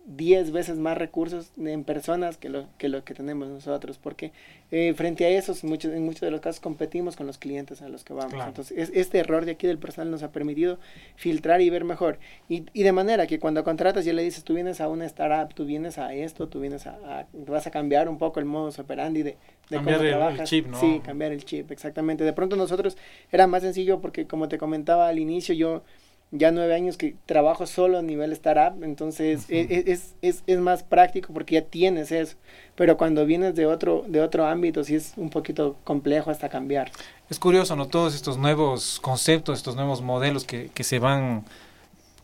10 0.05 0.51
veces 0.51 0.77
más 0.77 0.97
recursos 0.97 1.51
en 1.57 1.83
personas 1.83 2.37
que 2.37 2.49
lo 2.49 2.65
que, 2.77 2.89
lo 2.89 3.03
que 3.03 3.13
tenemos 3.13 3.49
nosotros, 3.49 3.99
porque 4.01 4.31
eh, 4.71 4.93
frente 4.95 5.25
a 5.25 5.29
eso, 5.29 5.53
muchos, 5.63 5.93
en 5.93 6.03
muchos 6.03 6.21
de 6.21 6.31
los 6.31 6.41
casos 6.41 6.59
competimos 6.59 7.15
con 7.15 7.27
los 7.27 7.37
clientes 7.37 7.81
a 7.81 7.89
los 7.89 8.03
que 8.03 8.13
vamos. 8.13 8.33
Entonces, 8.45 8.91
este 8.93 9.19
error 9.19 9.45
de 9.45 9.51
aquí 9.51 9.67
del 9.67 9.77
personal 9.77 10.09
nos 10.09 10.23
ha 10.23 10.31
permitido 10.31 10.79
filtrar 11.15 11.61
y 11.61 11.69
ver 11.69 11.83
mejor. 11.83 12.19
Y, 12.49 12.65
y, 12.73 12.83
de 12.83 12.91
manera 12.91 13.27
que 13.27 13.39
cuando 13.39 13.63
contratas 13.63 14.03
ya 14.03 14.13
le 14.13 14.23
dices, 14.23 14.43
tú 14.43 14.55
vienes 14.55 14.81
a 14.81 14.87
una 14.87 15.05
startup, 15.05 15.53
tú 15.53 15.65
vienes 15.65 15.97
a 15.97 16.13
esto, 16.13 16.47
tú 16.47 16.59
vienes 16.59 16.87
a, 16.87 17.27
vas 17.33 17.67
a 17.67 17.71
cambiar 17.71 18.09
un 18.09 18.17
poco 18.17 18.39
el 18.39 18.45
modus 18.45 18.79
operandi 18.79 19.21
de, 19.21 19.37
de 19.69 19.75
cambiar 19.77 19.97
cómo 19.97 20.07
el, 20.07 20.11
trabajas. 20.11 20.39
El 20.39 20.45
chip, 20.47 20.67
¿no? 20.67 20.79
Sí, 20.79 21.01
cambiar 21.05 21.31
el 21.31 21.45
chip, 21.45 21.71
exactamente. 21.71 22.23
De 22.23 22.33
pronto 22.33 22.55
nosotros 22.55 22.97
era 23.31 23.45
más 23.45 23.61
sencillo 23.61 24.01
porque 24.01 24.25
como 24.25 24.47
te 24.47 24.57
comentaba 24.57 25.07
al 25.07 25.19
inicio, 25.19 25.53
yo 25.53 25.83
ya 26.31 26.51
nueve 26.51 26.73
años 26.73 26.97
que 26.97 27.15
trabajo 27.25 27.67
solo 27.67 27.97
a 27.97 28.01
nivel 28.01 28.31
startup, 28.31 28.81
entonces 28.83 29.49
e, 29.49 29.61
e, 29.61 29.91
es, 29.91 30.15
es, 30.21 30.43
es, 30.47 30.59
más 30.59 30.81
práctico 30.81 31.33
porque 31.33 31.55
ya 31.55 31.61
tienes 31.61 32.11
eso. 32.11 32.37
Pero 32.75 32.97
cuando 32.97 33.25
vienes 33.25 33.53
de 33.53 33.65
otro, 33.65 34.05
de 34.07 34.21
otro 34.21 34.45
ámbito, 34.45 34.83
sí 34.83 34.95
es 34.95 35.13
un 35.17 35.29
poquito 35.29 35.75
complejo 35.83 36.31
hasta 36.31 36.47
cambiar. 36.47 36.89
Es 37.29 37.37
curioso, 37.37 37.75
¿no? 37.75 37.87
Todos 37.87 38.15
estos 38.15 38.37
nuevos 38.37 38.99
conceptos, 39.01 39.57
estos 39.57 39.75
nuevos 39.75 40.01
modelos 40.01 40.45
que, 40.45 40.69
que 40.73 40.85
se 40.85 40.99
van, 40.99 41.43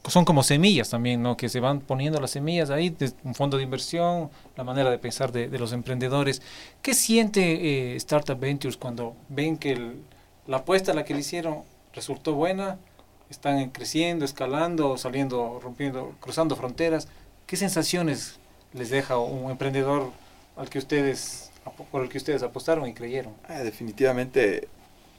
son 0.08 0.24
como 0.24 0.42
semillas 0.42 0.90
también, 0.90 1.22
¿no? 1.22 1.36
Que 1.36 1.50
se 1.50 1.60
van 1.60 1.82
poniendo 1.82 2.22
las 2.22 2.32
semillas 2.32 2.70
ahí, 2.70 2.90
de 2.90 3.12
un 3.26 3.36
fondo 3.36 3.58
de 3.58 3.64
inversión, 3.64 4.30
la 4.56 4.64
manera 4.64 4.90
de 4.90 5.00
pensar 5.00 5.34
de, 5.34 5.50
de 5.50 5.60
los 5.60 5.74
emprendedores. 5.74 6.42
¿Qué 6.82 6.94
siente 6.94 7.92
eh, 7.92 7.96
Startup 7.98 8.40
Ventures 8.40 8.78
cuando 8.78 9.16
ven 9.28 9.58
que 9.58 9.96
la 10.46 10.58
apuesta 10.58 10.94
a 10.94 10.96
la 10.96 11.04
que 11.04 11.14
le 11.14 11.20
hicieron 11.20 11.64
resultó 11.94 12.36
buena? 12.36 12.78
Están 13.30 13.70
creciendo, 13.70 14.26
escalando, 14.26 14.98
saliendo, 14.98 15.60
rompiendo, 15.62 16.16
cruzando 16.20 16.56
fronteras. 16.56 17.08
¿Qué 17.46 17.56
sensaciones 17.56 18.40
les 18.74 18.90
deja 18.90 19.18
un 19.18 19.52
emprendedor 19.52 20.12
al 20.56 20.70
que 20.70 20.80
ustedes, 20.80 21.52
por 21.92 22.04
el 22.04 22.10
que 22.10 22.18
ustedes 22.18 22.44
apostaron 22.44 22.88
y 22.88 22.94
creyeron? 22.94 23.34
Ah, 23.48 23.60
definitivamente 23.60 24.68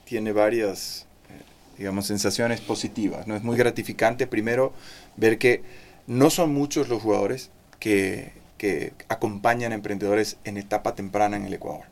tiene 0.05 0.33
varias, 0.33 1.07
eh, 1.29 1.43
digamos, 1.79 2.07
sensaciones 2.07 2.61
positivas. 2.61 3.27
¿no? 3.27 3.37
Es 3.37 3.43
muy 3.43 3.57
gratificante 3.57 4.27
primero 4.27 4.73
ver 5.17 5.39
que 5.39 5.63
no 6.07 6.31
son 6.31 6.53
muchos 6.55 6.89
los 6.89 7.03
jugadores 7.03 7.51
que, 7.79 8.33
que 8.57 8.95
acompañan 9.09 9.73
a 9.73 9.75
emprendedores 9.75 10.39
en 10.45 10.57
etapa 10.57 10.95
temprana 10.95 11.37
en 11.37 11.45
el 11.45 11.55
Ecuador. 11.55 11.85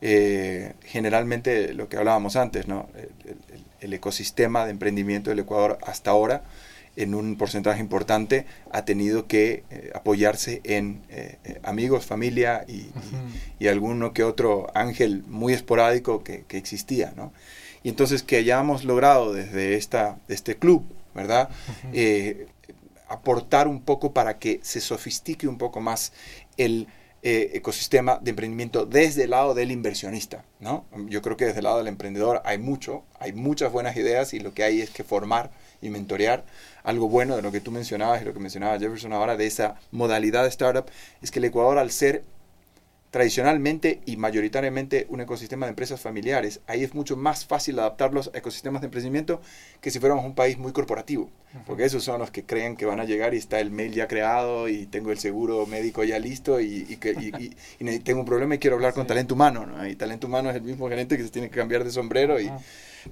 Eh, 0.00 0.74
generalmente 0.82 1.72
lo 1.72 1.88
que 1.88 1.96
hablábamos 1.96 2.36
antes, 2.36 2.68
¿no? 2.68 2.88
el 2.94 3.64
ecosistema 3.92 4.64
de 4.64 4.70
emprendimiento 4.70 5.30
del 5.30 5.40
Ecuador 5.40 5.78
hasta 5.82 6.10
ahora, 6.10 6.42
en 6.96 7.14
un 7.14 7.36
porcentaje 7.36 7.80
importante, 7.80 8.46
ha 8.70 8.84
tenido 8.84 9.26
que 9.26 9.64
eh, 9.70 9.90
apoyarse 9.94 10.60
en 10.64 11.02
eh, 11.08 11.38
eh, 11.44 11.60
amigos, 11.64 12.06
familia 12.06 12.64
y, 12.68 12.86
y, 13.58 13.66
alguno 13.66 14.12
que 14.12 14.22
otro 14.22 14.70
ángel 14.74 15.24
muy 15.26 15.52
esporádico 15.52 16.22
que, 16.22 16.44
que, 16.46 16.56
existía. 16.56 17.12
¿no? 17.16 17.32
Y 17.82 17.88
entonces 17.88 18.22
que 18.22 18.36
hayamos 18.36 18.84
logrado 18.84 19.32
desde 19.32 19.74
esta, 19.74 20.18
este 20.28 20.56
club, 20.56 20.84
¿verdad? 21.14 21.48
aportar 23.08 23.68
un 23.68 23.80
poco 23.80 24.12
para 24.12 24.38
que 24.38 24.60
se 24.62 24.80
sofistique 24.80 25.46
un 25.46 25.58
poco 25.58 25.80
más 25.80 26.12
el, 26.56 26.88
eh, 27.26 27.52
ecosistema 27.54 28.18
de 28.20 28.28
emprendimiento 28.28 28.84
desde 28.84 29.24
el 29.24 29.30
lado 29.30 29.54
del 29.54 29.70
inversionista, 29.70 30.44
¿no? 30.60 30.84
Yo 31.08 31.22
creo 31.22 31.38
que 31.38 31.46
desde 31.46 31.60
el 31.60 31.64
lado 31.64 31.78
del 31.78 31.86
emprendedor 31.86 32.42
hay 32.44 32.58
mucho, 32.58 33.02
hay 33.18 33.32
muchas 33.32 33.72
buenas 33.72 33.96
ideas 33.96 34.34
y 34.34 34.40
lo 34.40 34.52
que 34.52 34.62
hay 34.62 34.82
es 34.82 34.90
que 34.90 35.04
formar 35.04 35.50
y 35.80 35.88
mentorear. 35.88 36.44
Algo 36.82 37.08
bueno 37.08 37.34
de 37.34 37.40
lo 37.40 37.50
que 37.50 37.62
tú 37.62 37.70
mencionabas 37.70 38.20
y 38.20 38.26
lo 38.26 38.34
que 38.34 38.40
mencionaba 38.40 38.78
Jefferson 38.78 39.14
ahora 39.14 39.38
de 39.38 39.46
esa 39.46 39.76
modalidad 39.90 40.42
de 40.42 40.50
startup 40.50 40.84
es 41.22 41.30
que 41.30 41.38
el 41.38 41.46
Ecuador 41.46 41.78
al 41.78 41.90
ser 41.90 42.24
tradicionalmente 43.14 44.00
y 44.06 44.16
mayoritariamente 44.16 45.06
un 45.08 45.20
ecosistema 45.20 45.66
de 45.66 45.70
empresas 45.70 46.00
familiares, 46.00 46.62
ahí 46.66 46.82
es 46.82 46.94
mucho 46.94 47.16
más 47.16 47.46
fácil 47.46 47.78
adaptarlos 47.78 48.32
a 48.34 48.38
ecosistemas 48.38 48.82
de 48.82 48.86
emprendimiento 48.86 49.40
que 49.80 49.92
si 49.92 50.00
fuéramos 50.00 50.24
un 50.24 50.34
país 50.34 50.58
muy 50.58 50.72
corporativo, 50.72 51.30
porque 51.64 51.84
esos 51.84 52.02
son 52.02 52.18
los 52.18 52.32
que 52.32 52.44
creen 52.44 52.74
que 52.74 52.86
van 52.86 52.98
a 52.98 53.04
llegar 53.04 53.32
y 53.32 53.36
está 53.36 53.60
el 53.60 53.70
mail 53.70 53.92
ya 53.92 54.08
creado 54.08 54.68
y 54.68 54.86
tengo 54.86 55.12
el 55.12 55.18
seguro 55.20 55.64
médico 55.64 56.02
ya 56.02 56.18
listo 56.18 56.60
y, 56.60 56.96
que, 56.96 57.12
y, 57.78 57.98
tengo 58.00 58.18
un 58.18 58.26
problema 58.26 58.56
y 58.56 58.58
quiero 58.58 58.74
hablar 58.74 58.92
con 58.94 59.06
talento 59.06 59.36
humano, 59.36 59.64
¿no? 59.64 59.86
y 59.86 59.94
talento 59.94 60.26
humano 60.26 60.50
es 60.50 60.56
el 60.56 60.62
mismo 60.62 60.88
gerente 60.88 61.16
que 61.16 61.22
se 61.22 61.30
tiene 61.30 61.50
que 61.50 61.56
cambiar 61.56 61.84
de 61.84 61.92
sombrero, 61.92 62.40
y, 62.40 62.50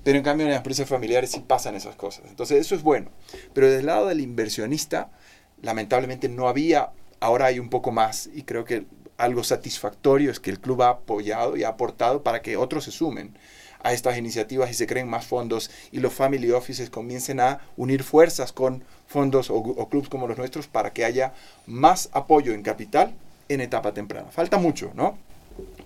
pero 0.02 0.18
en 0.18 0.24
cambio 0.24 0.46
en 0.46 0.50
las 0.50 0.58
empresas 0.58 0.88
familiares 0.88 1.30
sí 1.30 1.44
pasan 1.46 1.76
esas 1.76 1.94
cosas, 1.94 2.24
entonces 2.28 2.58
eso 2.58 2.74
es 2.74 2.82
bueno, 2.82 3.12
pero 3.54 3.70
del 3.70 3.86
lado 3.86 4.08
del 4.08 4.18
inversionista, 4.18 5.12
lamentablemente 5.60 6.28
no 6.28 6.48
había 6.48 6.90
ahora 7.20 7.46
hay 7.46 7.60
un 7.60 7.70
poco 7.70 7.92
más 7.92 8.28
y 8.34 8.42
creo 8.42 8.64
que 8.64 8.84
algo 9.22 9.44
satisfactorio 9.44 10.32
es 10.32 10.40
que 10.40 10.50
el 10.50 10.58
club 10.58 10.82
ha 10.82 10.88
apoyado 10.88 11.56
y 11.56 11.62
ha 11.62 11.68
aportado 11.68 12.24
para 12.24 12.42
que 12.42 12.56
otros 12.56 12.84
se 12.84 12.90
sumen 12.90 13.36
a 13.80 13.92
estas 13.92 14.18
iniciativas 14.18 14.70
y 14.70 14.74
se 14.74 14.86
creen 14.86 15.08
más 15.08 15.24
fondos 15.26 15.70
y 15.92 16.00
los 16.00 16.12
family 16.12 16.50
offices 16.50 16.90
comiencen 16.90 17.38
a 17.38 17.60
unir 17.76 18.02
fuerzas 18.02 18.52
con 18.52 18.82
fondos 19.06 19.48
o, 19.50 19.88
clubes 19.88 20.08
como 20.08 20.26
los 20.26 20.38
nuestros 20.38 20.66
para 20.66 20.92
que 20.92 21.04
haya 21.04 21.32
más 21.66 22.08
apoyo 22.12 22.52
en 22.52 22.62
capital 22.62 23.14
en 23.48 23.60
etapa 23.60 23.94
temprana. 23.94 24.28
Falta 24.30 24.58
mucho, 24.58 24.90
¿no? 24.94 25.16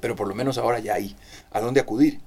Pero 0.00 0.16
por 0.16 0.28
lo 0.28 0.34
menos 0.34 0.56
ahora 0.56 0.78
ya 0.78 0.94
hay 0.94 1.14
a 1.52 1.60
dónde 1.60 1.80
acudir. 1.80 2.20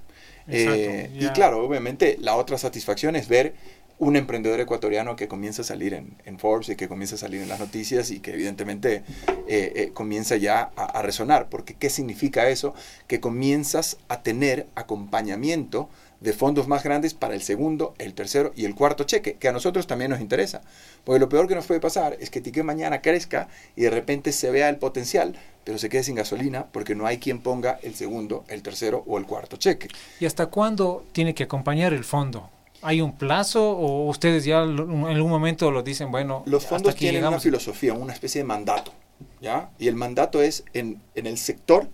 Eh, 0.47 1.11
y 1.19 1.27
claro, 1.29 1.63
obviamente 1.63 2.17
la 2.19 2.35
otra 2.35 2.57
satisfacción 2.57 3.15
es 3.15 3.27
ver 3.27 3.55
un 3.99 4.15
emprendedor 4.15 4.61
ecuatoriano 4.61 5.17
que 5.17 5.27
comienza 5.27 5.61
a 5.61 5.65
salir 5.65 5.93
en, 5.93 6.39
Forbes 6.39 6.69
y 6.69 6.75
que 6.77 6.87
comienza 6.87 7.15
a 7.15 7.17
salir 7.17 7.41
en 7.41 7.49
las 7.49 7.59
noticias 7.59 8.11
y 8.11 8.21
que 8.21 8.33
evidentemente 8.33 9.03
eh, 9.27 9.73
eh, 9.75 9.91
comienza 9.93 10.37
ya 10.37 10.71
a, 10.77 11.01
resonar. 11.01 11.49
Porque 11.49 11.73
¿qué 11.73 11.89
significa 11.89 12.47
eso? 12.47 12.73
Que 13.07 13.19
comienzas 13.19 13.97
a 14.07 14.23
tener 14.23 14.67
acompañamiento 14.75 15.89
de 16.21 16.31
fondos 16.31 16.67
más 16.67 16.83
grandes 16.83 17.13
para 17.13 17.33
el 17.33 17.41
segundo, 17.41 17.93
el 17.97 18.13
tercero 18.13 18.53
y 18.55 18.65
el 18.65 18.73
cuarto 18.73 19.03
cheque, 19.03 19.35
que 19.35 19.49
a 19.49 19.51
nosotros 19.51 19.85
también 19.85 20.11
nos 20.11 20.21
interesa. 20.21 20.61
Porque 21.03 21.19
lo 21.19 21.27
peor 21.27 21.47
que 21.47 21.55
nos 21.55 21.65
puede 21.65 21.81
pasar 21.81 22.15
es 22.21 22.29
que 22.29 22.39
Tique 22.39 22.63
mañana 22.63 23.01
crezca 23.01 23.49
y 23.75 23.81
de 23.81 23.89
repente 23.89 24.31
se 24.31 24.49
vea 24.49 24.69
el 24.69 24.77
potencial, 24.77 25.35
pero 25.65 25.77
se 25.77 25.89
quede 25.89 26.03
sin 26.03 26.15
gasolina 26.15 26.67
porque 26.71 26.95
no 26.95 27.05
hay 27.05 27.17
quien 27.17 27.39
ponga 27.41 27.79
el 27.83 27.95
segundo, 27.95 28.45
el 28.47 28.61
tercero 28.63 29.03
o 29.07 29.17
el 29.17 29.25
cuarto 29.25 29.57
cheque. 29.57 29.89
¿Y 30.21 30.25
hasta 30.25 30.45
cuándo 30.45 31.05
tiene 31.11 31.33
que 31.33 31.43
acompañar 31.43 31.93
el 31.93 32.05
fondo? 32.05 32.49
¿Hay 32.81 33.01
un 33.01 33.17
plazo 33.17 33.71
o 33.71 34.07
ustedes 34.07 34.45
ya 34.45 34.63
en 34.63 34.79
algún 35.05 35.29
momento 35.29 35.69
lo 35.71 35.83
dicen, 35.83 36.11
bueno, 36.11 36.43
los 36.45 36.65
fondos 36.65 36.95
tienen 36.95 37.25
una 37.25 37.39
filosofía, 37.39 37.93
una 37.93 38.13
especie 38.13 38.41
de 38.41 38.45
mandato, 38.45 38.93
¿ya? 39.41 39.69
Y 39.77 39.87
el 39.87 39.95
mandato 39.95 40.41
es 40.41 40.63
en, 40.73 41.01
en 41.15 41.27
el 41.27 41.37
sector 41.37 41.89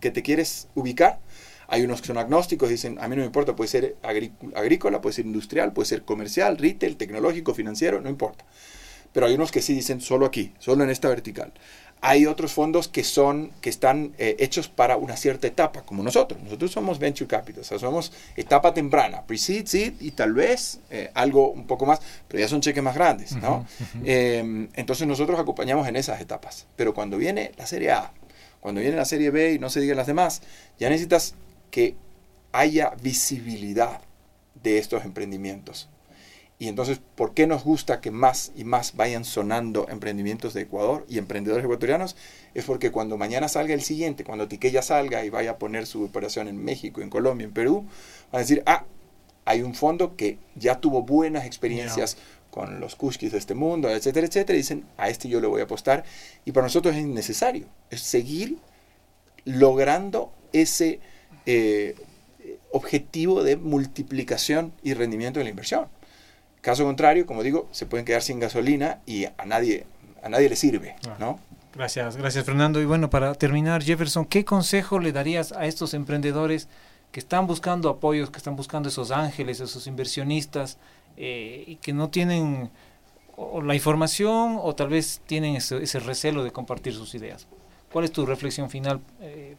que 0.00 0.10
te 0.10 0.22
quieres 0.22 0.68
ubicar. 0.74 1.20
Hay 1.66 1.82
unos 1.82 2.00
que 2.00 2.08
son 2.08 2.18
agnósticos, 2.18 2.68
dicen, 2.68 2.98
a 3.00 3.08
mí 3.08 3.16
no 3.16 3.20
me 3.20 3.26
importa, 3.26 3.56
puede 3.56 3.68
ser 3.68 3.96
agrícola, 4.02 5.00
puede 5.00 5.14
ser 5.14 5.24
industrial, 5.24 5.72
puede 5.72 5.86
ser 5.86 6.02
comercial, 6.02 6.58
retail, 6.58 6.96
tecnológico, 6.96 7.54
financiero, 7.54 8.00
no 8.00 8.10
importa. 8.10 8.44
Pero 9.12 9.26
hay 9.26 9.34
unos 9.34 9.50
que 9.52 9.62
sí 9.62 9.74
dicen 9.74 10.00
solo 10.00 10.26
aquí, 10.26 10.52
solo 10.58 10.84
en 10.84 10.90
esta 10.90 11.08
vertical. 11.08 11.52
Hay 12.06 12.26
otros 12.26 12.52
fondos 12.52 12.86
que, 12.86 13.02
son, 13.02 13.50
que 13.62 13.70
están 13.70 14.12
eh, 14.18 14.36
hechos 14.38 14.68
para 14.68 14.98
una 14.98 15.16
cierta 15.16 15.46
etapa, 15.46 15.86
como 15.86 16.02
nosotros. 16.02 16.38
Nosotros 16.42 16.70
somos 16.70 16.98
venture 16.98 17.26
capital, 17.26 17.62
o 17.62 17.64
sea, 17.64 17.78
somos 17.78 18.12
etapa 18.36 18.74
temprana, 18.74 19.22
pre-seed, 19.22 19.64
seed 19.64 19.94
y 20.00 20.10
tal 20.10 20.34
vez 20.34 20.80
eh, 20.90 21.10
algo 21.14 21.50
un 21.50 21.66
poco 21.66 21.86
más, 21.86 22.00
pero 22.28 22.40
ya 22.40 22.48
son 22.48 22.60
cheques 22.60 22.82
más 22.82 22.94
grandes, 22.94 23.32
¿no? 23.36 23.66
Em, 24.04 24.68
entonces 24.74 25.06
nosotros 25.06 25.40
acompañamos 25.40 25.88
en 25.88 25.96
esas 25.96 26.20
etapas. 26.20 26.66
Pero 26.76 26.92
cuando 26.92 27.16
viene 27.16 27.52
la 27.56 27.66
serie 27.66 27.92
A, 27.92 28.12
cuando 28.60 28.82
viene 28.82 28.96
la 28.96 29.06
serie 29.06 29.30
B 29.30 29.54
y 29.54 29.58
no 29.58 29.70
se 29.70 29.80
digan 29.80 29.96
las 29.96 30.06
demás, 30.06 30.42
ya 30.78 30.90
necesitas 30.90 31.34
que 31.70 31.96
haya 32.52 32.92
visibilidad 33.00 34.02
de 34.62 34.76
estos 34.76 35.06
emprendimientos. 35.06 35.88
Y 36.58 36.68
entonces, 36.68 37.00
¿por 37.16 37.34
qué 37.34 37.46
nos 37.46 37.64
gusta 37.64 38.00
que 38.00 38.10
más 38.10 38.52
y 38.54 38.64
más 38.64 38.94
vayan 38.94 39.24
sonando 39.24 39.88
emprendimientos 39.88 40.54
de 40.54 40.62
Ecuador 40.62 41.04
y 41.08 41.18
emprendedores 41.18 41.64
ecuatorianos? 41.64 42.16
Es 42.54 42.64
porque 42.64 42.92
cuando 42.92 43.16
mañana 43.16 43.48
salga 43.48 43.74
el 43.74 43.82
siguiente, 43.82 44.22
cuando 44.24 44.46
Tiqueya 44.46 44.80
salga 44.80 45.24
y 45.24 45.30
vaya 45.30 45.52
a 45.52 45.58
poner 45.58 45.86
su 45.86 46.04
operación 46.04 46.46
en 46.46 46.62
México, 46.64 47.00
en 47.00 47.10
Colombia, 47.10 47.46
en 47.46 47.52
Perú, 47.52 47.86
van 48.30 48.38
a 48.38 48.38
decir, 48.38 48.62
ah, 48.66 48.84
hay 49.44 49.62
un 49.62 49.74
fondo 49.74 50.16
que 50.16 50.38
ya 50.54 50.80
tuvo 50.80 51.02
buenas 51.02 51.44
experiencias 51.44 52.16
con 52.50 52.78
los 52.78 52.94
kushkis 52.94 53.32
de 53.32 53.38
este 53.38 53.54
mundo, 53.54 53.90
etcétera, 53.90 54.28
etcétera, 54.28 54.54
y 54.54 54.62
dicen, 54.62 54.84
a 54.96 55.08
este 55.08 55.28
yo 55.28 55.40
le 55.40 55.48
voy 55.48 55.60
a 55.60 55.64
apostar. 55.64 56.04
Y 56.44 56.52
para 56.52 56.66
nosotros 56.66 56.94
es 56.94 57.04
necesario, 57.04 57.66
es 57.90 58.00
seguir 58.00 58.58
logrando 59.44 60.32
ese 60.52 61.00
eh, 61.46 61.96
objetivo 62.70 63.42
de 63.42 63.56
multiplicación 63.56 64.72
y 64.84 64.94
rendimiento 64.94 65.40
de 65.40 65.44
la 65.44 65.50
inversión. 65.50 65.88
Caso 66.64 66.82
contrario, 66.84 67.26
como 67.26 67.42
digo, 67.42 67.68
se 67.72 67.84
pueden 67.84 68.06
quedar 68.06 68.22
sin 68.22 68.40
gasolina 68.40 69.00
y 69.04 69.26
a 69.26 69.44
nadie, 69.44 69.84
a 70.22 70.30
nadie 70.30 70.48
le 70.48 70.56
sirve, 70.56 70.96
ah. 71.06 71.14
¿no? 71.20 71.38
Gracias, 71.74 72.16
gracias 72.16 72.42
Fernando. 72.42 72.80
Y 72.80 72.86
bueno, 72.86 73.10
para 73.10 73.34
terminar, 73.34 73.82
Jefferson, 73.82 74.24
¿qué 74.24 74.46
consejo 74.46 74.98
le 74.98 75.12
darías 75.12 75.52
a 75.52 75.66
estos 75.66 75.92
emprendedores 75.92 76.68
que 77.12 77.20
están 77.20 77.46
buscando 77.46 77.90
apoyos, 77.90 78.30
que 78.30 78.38
están 78.38 78.56
buscando 78.56 78.88
esos 78.88 79.10
ángeles, 79.10 79.60
esos 79.60 79.86
inversionistas 79.86 80.78
eh, 81.18 81.64
y 81.66 81.76
que 81.76 81.92
no 81.92 82.08
tienen 82.08 82.70
la 83.62 83.74
información 83.74 84.58
o 84.58 84.74
tal 84.74 84.88
vez 84.88 85.20
tienen 85.26 85.56
ese, 85.56 85.98
recelo 86.00 86.44
de 86.44 86.50
compartir 86.50 86.94
sus 86.94 87.14
ideas? 87.14 87.46
¿Cuál 87.92 88.06
es 88.06 88.12
tu 88.12 88.24
reflexión 88.24 88.70
final 88.70 89.02
eh, 89.20 89.56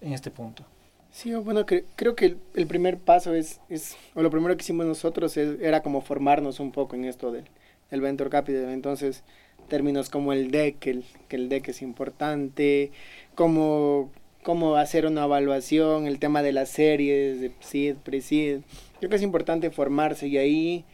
en 0.00 0.12
este 0.12 0.32
punto? 0.32 0.64
Sí, 1.12 1.34
bueno, 1.34 1.66
creo 1.66 2.16
que 2.16 2.36
el, 2.54 2.66
primer 2.66 2.98
paso 2.98 3.34
es, 3.34 3.60
es, 3.68 3.96
o 4.14 4.22
lo 4.22 4.30
primero 4.30 4.56
que 4.56 4.62
hicimos 4.62 4.86
nosotros 4.86 5.36
era 5.36 5.82
como 5.82 6.00
formarnos 6.00 6.58
un 6.58 6.72
poco 6.72 6.96
en 6.96 7.04
esto 7.04 7.30
del, 7.30 7.44
del 7.90 8.00
Venture 8.00 8.30
Capital. 8.30 8.70
Entonces, 8.70 9.22
términos 9.68 10.08
como 10.08 10.32
el 10.32 10.50
DEC, 10.50 10.78
que 10.78 10.90
el, 10.90 11.04
que 11.28 11.36
el 11.36 11.50
DEC 11.50 11.68
es 11.68 11.82
importante, 11.82 12.92
como 13.34 14.10
cómo 14.42 14.76
hacer 14.76 15.06
una 15.06 15.24
evaluación, 15.24 16.06
el 16.06 16.18
tema 16.18 16.42
de 16.42 16.52
las 16.52 16.70
series, 16.70 17.40
de 17.40 17.52
SID, 17.60 17.96
pre-SID. 17.96 18.60
Creo 18.98 19.10
que 19.10 19.16
es 19.16 19.22
importante 19.22 19.70
formarse 19.70 20.28
y 20.28 20.38
ahí 20.38 20.84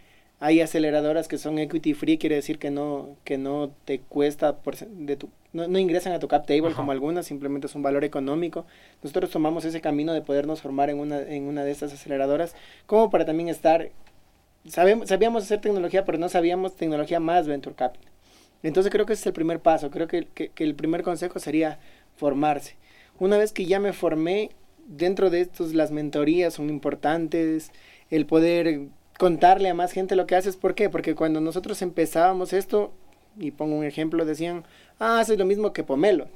hay 0.41 0.61
aceleradoras 0.61 1.27
que 1.27 1.37
son 1.37 1.59
equity 1.59 1.95
free, 1.95 2.19
quiere 2.19 2.37
decir 2.37 2.59
que 2.59 2.71
no, 2.71 3.17
que 3.25 3.39
no 3.39 3.73
te 3.85 4.01
cuesta, 4.01 4.59
por, 4.59 4.77
de 4.77 5.17
tu, 5.17 5.31
no, 5.53 5.67
no 5.67 5.79
ingresan 5.79 6.13
a 6.13 6.21
tu 6.21 6.29
cap 6.29 6.47
table 6.47 6.75
como 6.75 6.93
algunas, 6.93 7.27
simplemente 7.27 7.67
es 7.67 7.75
un 7.75 7.83
valor 7.83 8.05
económico. 8.05 8.65
Nosotros 9.03 9.31
tomamos 9.31 9.65
ese 9.65 9.81
camino 9.81 10.13
de 10.13 10.23
podernos 10.23 10.63
formar 10.63 10.91
en 10.91 11.01
una, 11.01 11.21
en 11.21 11.45
una 11.45 11.65
de 11.65 11.73
estas 11.73 11.93
aceleradoras, 11.93 12.55
como 12.87 13.11
para 13.11 13.25
también 13.25 13.49
estar, 13.49 13.91
sabemos, 14.69 15.09
sabíamos 15.09 15.43
hacer 15.43 15.61
tecnología, 15.61 16.05
pero 16.05 16.19
no 16.19 16.29
sabíamos 16.29 16.77
tecnología 16.77 17.19
más 17.19 17.49
venture 17.49 17.75
capital. 17.75 18.13
Entonces 18.63 18.93
creo 18.93 19.07
que 19.07 19.15
ese 19.15 19.23
es 19.23 19.27
el 19.27 19.33
primer 19.33 19.59
paso, 19.61 19.91
creo 19.91 20.07
que, 20.07 20.27
que, 20.35 20.51
que 20.51 20.65
el 20.65 20.77
primer 20.77 21.03
consejo 21.03 21.41
sería 21.41 21.81
formarse. 22.17 22.77
Una 23.19 23.39
vez 23.39 23.53
que 23.53 23.67
ya 23.67 23.81
me 23.81 23.93
formé, 23.93 24.51
dentro 24.87 25.31
de 25.31 25.41
estos 25.41 25.75
las 25.75 25.91
mentorías 25.91 26.55
son 26.55 26.71
importantes, 26.71 27.73
el 28.11 28.25
poder 28.25 28.89
contarle 29.19 29.69
a 29.69 29.75
más 29.75 29.93
gente 29.93 30.17
lo 30.17 30.27
que 30.27 30.37
haces. 30.37 30.57
¿Por 30.57 30.75
qué? 30.75 30.89
Porque 30.89 31.15
cuando 31.15 31.41
nosotros 31.41 31.83
empezábamos 31.83 32.55
esto, 32.55 32.93
y 33.39 33.51
pongo 33.51 33.77
un 33.77 33.85
ejemplo, 33.85 34.25
decían, 34.25 34.65
ah, 34.99 35.21
haces 35.21 35.39
lo 35.39 35.45
mismo 35.45 35.73
que 35.75 35.85
Pomelo. 35.85 36.29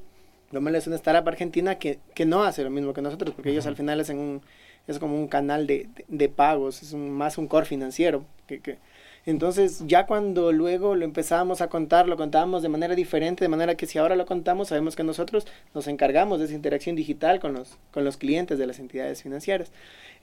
Pomelo 0.50 0.76
es 0.76 0.86
una 0.86 0.96
startup 0.96 1.26
argentina 1.26 1.78
que, 1.78 1.98
que 2.14 2.26
no 2.26 2.44
hace 2.44 2.62
lo 2.62 2.70
mismo 2.70 2.92
que 2.92 3.00
nosotros, 3.00 3.34
porque 3.34 3.50
ellos 3.50 3.66
al 3.66 3.76
final 3.76 4.00
es, 4.00 4.10
un, 4.10 4.42
es 4.86 4.98
como 4.98 5.18
un 5.18 5.28
canal 5.28 5.66
de, 5.66 5.88
de, 6.08 6.28
pagos, 6.28 6.82
es 6.82 6.92
más 6.94 7.38
un 7.38 7.48
core 7.48 7.66
financiero. 7.66 8.24
Que, 8.46 8.60
que, 8.60 8.78
entonces, 9.24 9.84
ya 9.86 10.06
cuando 10.06 10.50
luego 10.50 10.96
lo 10.96 11.04
empezábamos 11.04 11.60
a 11.60 11.68
contar, 11.68 12.08
lo 12.08 12.16
contábamos 12.16 12.62
de 12.62 12.68
manera 12.68 12.96
diferente, 12.96 13.44
de 13.44 13.48
manera 13.48 13.76
que 13.76 13.86
si 13.86 13.98
ahora 13.98 14.16
lo 14.16 14.26
contamos, 14.26 14.68
sabemos 14.68 14.96
que 14.96 15.04
nosotros 15.04 15.46
nos 15.74 15.86
encargamos 15.86 16.40
de 16.40 16.46
esa 16.46 16.54
interacción 16.54 16.96
digital 16.96 17.38
con 17.38 17.52
los, 17.52 17.78
con 17.92 18.04
los 18.04 18.16
clientes 18.16 18.58
de 18.58 18.66
las 18.66 18.80
entidades 18.80 19.22
financieras. 19.22 19.70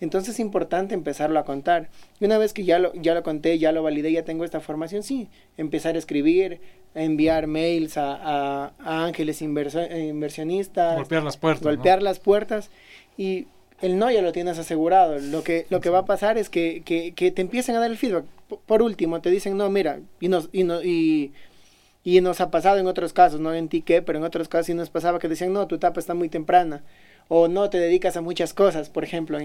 Entonces 0.01 0.35
es 0.35 0.39
importante 0.41 0.95
empezarlo 0.95 1.39
a 1.39 1.45
contar. 1.45 1.87
Y 2.19 2.25
una 2.25 2.37
vez 2.37 2.51
que 2.51 2.65
ya 2.65 2.77
lo, 2.77 2.93
ya 2.93 3.13
lo 3.13 3.23
conté, 3.23 3.57
ya 3.57 3.71
lo 3.71 3.83
validé, 3.83 4.11
ya 4.11 4.25
tengo 4.25 4.43
esta 4.43 4.59
formación, 4.59 5.01
sí, 5.03 5.29
empezar 5.55 5.95
a 5.95 5.99
escribir, 5.99 6.59
a 6.93 7.01
enviar 7.01 7.47
mails 7.47 7.97
a, 7.97 8.73
a, 8.79 9.05
ángeles 9.05 9.41
inversionistas. 9.41 10.97
Golpear 10.97 11.23
las 11.23 11.37
puertas. 11.37 11.63
Golpear 11.63 12.03
las 12.03 12.19
puertas. 12.19 12.69
Y 13.17 13.47
el 13.81 13.97
no 13.97 14.11
ya 14.11 14.21
lo 14.21 14.33
tienes 14.33 14.59
asegurado. 14.59 15.19
Lo 15.19 15.41
que, 15.41 15.67
lo 15.69 15.79
que 15.79 15.89
va 15.89 15.99
a 15.99 16.05
pasar 16.05 16.37
es 16.37 16.49
que, 16.49 16.81
que, 16.83 17.13
que 17.13 17.31
te 17.31 17.41
empiecen 17.41 17.77
a 17.77 17.79
dar 17.79 17.91
el 17.91 17.97
feedback. 17.97 18.25
Por 18.65 18.81
último, 18.81 19.21
te 19.21 19.29
dicen, 19.29 19.57
no, 19.57 19.69
mira, 19.69 19.99
y, 20.19 20.27
nos, 20.27 20.49
y, 20.51 20.63
no, 20.63 20.81
y, 20.83 21.33
Y 22.03 22.21
nos 22.21 22.41
ha 22.41 22.49
pasado 22.49 22.77
en 22.77 22.87
otros 22.87 23.13
casos, 23.13 23.39
no 23.39 23.53
en 23.53 23.69
ti 23.69 23.81
qué, 23.81 24.01
pero 24.01 24.17
en 24.17 24.25
otros 24.25 24.47
casos 24.47 24.67
sí 24.67 24.73
nos 24.73 24.89
pasaba 24.89 25.19
que 25.19 25.27
decían, 25.27 25.53
no, 25.53 25.67
tu 25.67 25.75
etapa 25.75 25.99
está 25.99 26.13
muy 26.13 26.29
temprana 26.29 26.83
o 27.29 27.47
no 27.47 27.69
te 27.69 27.79
dedicas 27.79 28.17
a 28.17 28.21
muchas 28.21 28.53
cosas, 28.53 28.89
por 28.89 29.03
ejemplo. 29.03 29.37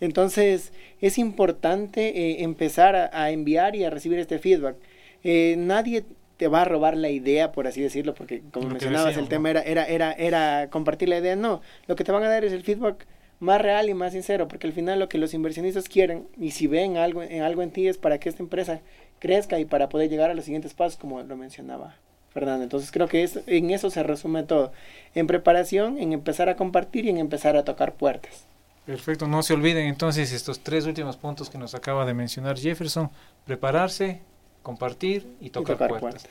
entonces, 0.00 0.72
es 1.00 1.18
importante 1.18 2.08
eh, 2.08 2.44
empezar 2.44 3.10
a, 3.12 3.30
enviar 3.30 3.76
y 3.76 3.84
a 3.84 3.90
recibir 3.90 4.18
este 4.20 4.38
feedback. 4.38 4.76
Eh, 5.24 5.56
nadie 5.58 6.04
te 6.36 6.46
va 6.46 6.62
a 6.62 6.64
robar 6.64 6.96
la 6.96 7.10
idea, 7.10 7.50
por 7.50 7.66
así 7.66 7.82
decirlo, 7.82 8.14
porque 8.14 8.42
como 8.52 8.68
mencionabas, 8.68 9.16
el 9.16 9.28
tema 9.28 9.50
era, 9.50 9.62
era, 9.62 9.84
era, 9.84 10.12
era 10.12 10.70
compartir 10.70 11.08
la 11.08 11.18
idea. 11.18 11.34
No, 11.34 11.62
lo 11.88 11.96
que 11.96 12.04
te 12.04 12.12
van 12.12 12.22
a 12.22 12.28
dar 12.28 12.44
es 12.44 12.52
el 12.52 12.62
feedback 12.62 13.06
más 13.44 13.60
real 13.60 13.88
y 13.88 13.94
más 13.94 14.12
sincero, 14.12 14.48
porque 14.48 14.66
al 14.66 14.72
final 14.72 14.98
lo 14.98 15.08
que 15.08 15.18
los 15.18 15.34
inversionistas 15.34 15.88
quieren, 15.88 16.26
y 16.36 16.50
si 16.50 16.66
ven 16.66 16.96
algo 16.96 17.22
en, 17.22 17.42
algo 17.42 17.62
en 17.62 17.70
ti, 17.70 17.86
es 17.86 17.98
para 17.98 18.18
que 18.18 18.28
esta 18.28 18.42
empresa 18.42 18.80
crezca 19.20 19.58
y 19.58 19.64
para 19.64 19.88
poder 19.88 20.10
llegar 20.10 20.30
a 20.30 20.34
los 20.34 20.44
siguientes 20.44 20.74
pasos, 20.74 20.98
como 20.98 21.22
lo 21.22 21.36
mencionaba 21.36 21.96
Fernando. 22.30 22.64
Entonces 22.64 22.90
creo 22.90 23.06
que 23.06 23.22
es, 23.22 23.40
en 23.46 23.70
eso 23.70 23.90
se 23.90 24.02
resume 24.02 24.42
todo. 24.42 24.72
En 25.14 25.26
preparación, 25.26 25.98
en 25.98 26.12
empezar 26.12 26.48
a 26.48 26.56
compartir 26.56 27.04
y 27.04 27.10
en 27.10 27.18
empezar 27.18 27.56
a 27.56 27.64
tocar 27.64 27.94
puertas. 27.94 28.46
Perfecto, 28.86 29.26
no 29.28 29.42
se 29.42 29.54
olviden 29.54 29.86
entonces 29.86 30.32
estos 30.32 30.60
tres 30.60 30.84
últimos 30.84 31.16
puntos 31.16 31.48
que 31.48 31.56
nos 31.56 31.74
acaba 31.74 32.04
de 32.04 32.12
mencionar 32.12 32.58
Jefferson, 32.58 33.10
prepararse, 33.46 34.20
compartir 34.62 35.26
y 35.40 35.50
tocar, 35.50 35.88
puertas. 35.88 36.26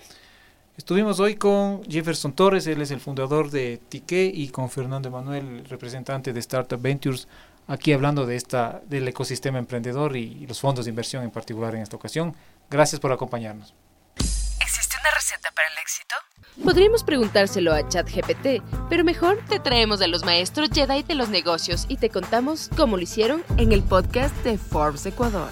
Estuvimos 0.75 1.19
hoy 1.19 1.35
con 1.35 1.83
Jefferson 1.83 2.33
Torres, 2.33 2.65
él 2.65 2.81
es 2.81 2.89
el 2.89 2.99
fundador 2.99 3.51
de 3.51 3.79
Tique 3.89 4.31
y 4.33 4.47
con 4.47 4.71
Fernando 4.71 5.07
Emanuel, 5.07 5.65
representante 5.65 6.33
de 6.33 6.39
Startup 6.39 6.81
Ventures, 6.81 7.27
aquí 7.67 7.93
hablando 7.93 8.25
de 8.25 8.35
esta 8.35 8.81
del 8.87 9.07
ecosistema 9.07 9.59
emprendedor 9.59 10.17
y 10.17 10.47
los 10.47 10.59
fondos 10.59 10.85
de 10.85 10.89
inversión 10.89 11.23
en 11.23 11.29
particular 11.29 11.75
en 11.75 11.83
esta 11.83 11.95
ocasión. 11.95 12.35
Gracias 12.71 12.99
por 12.99 13.11
acompañarnos. 13.11 13.75
¿Existe 14.17 14.95
una 14.99 15.11
receta 15.15 15.51
para 15.51 15.67
el 15.67 15.77
éxito? 15.77 16.15
Podríamos 16.63 17.03
preguntárselo 17.03 17.71
a 17.71 17.87
ChatGPT, 17.87 18.63
pero 18.89 19.03
mejor 19.03 19.45
te 19.47 19.59
traemos 19.59 20.01
a 20.01 20.07
los 20.07 20.25
maestros 20.25 20.71
Jedi 20.73 21.03
de 21.03 21.13
los 21.13 21.29
negocios 21.29 21.85
y 21.87 21.97
te 21.97 22.09
contamos 22.09 22.71
cómo 22.75 22.97
lo 22.97 23.03
hicieron 23.03 23.43
en 23.57 23.73
el 23.73 23.83
podcast 23.83 24.35
de 24.43 24.57
Forbes 24.57 25.05
Ecuador. 25.05 25.51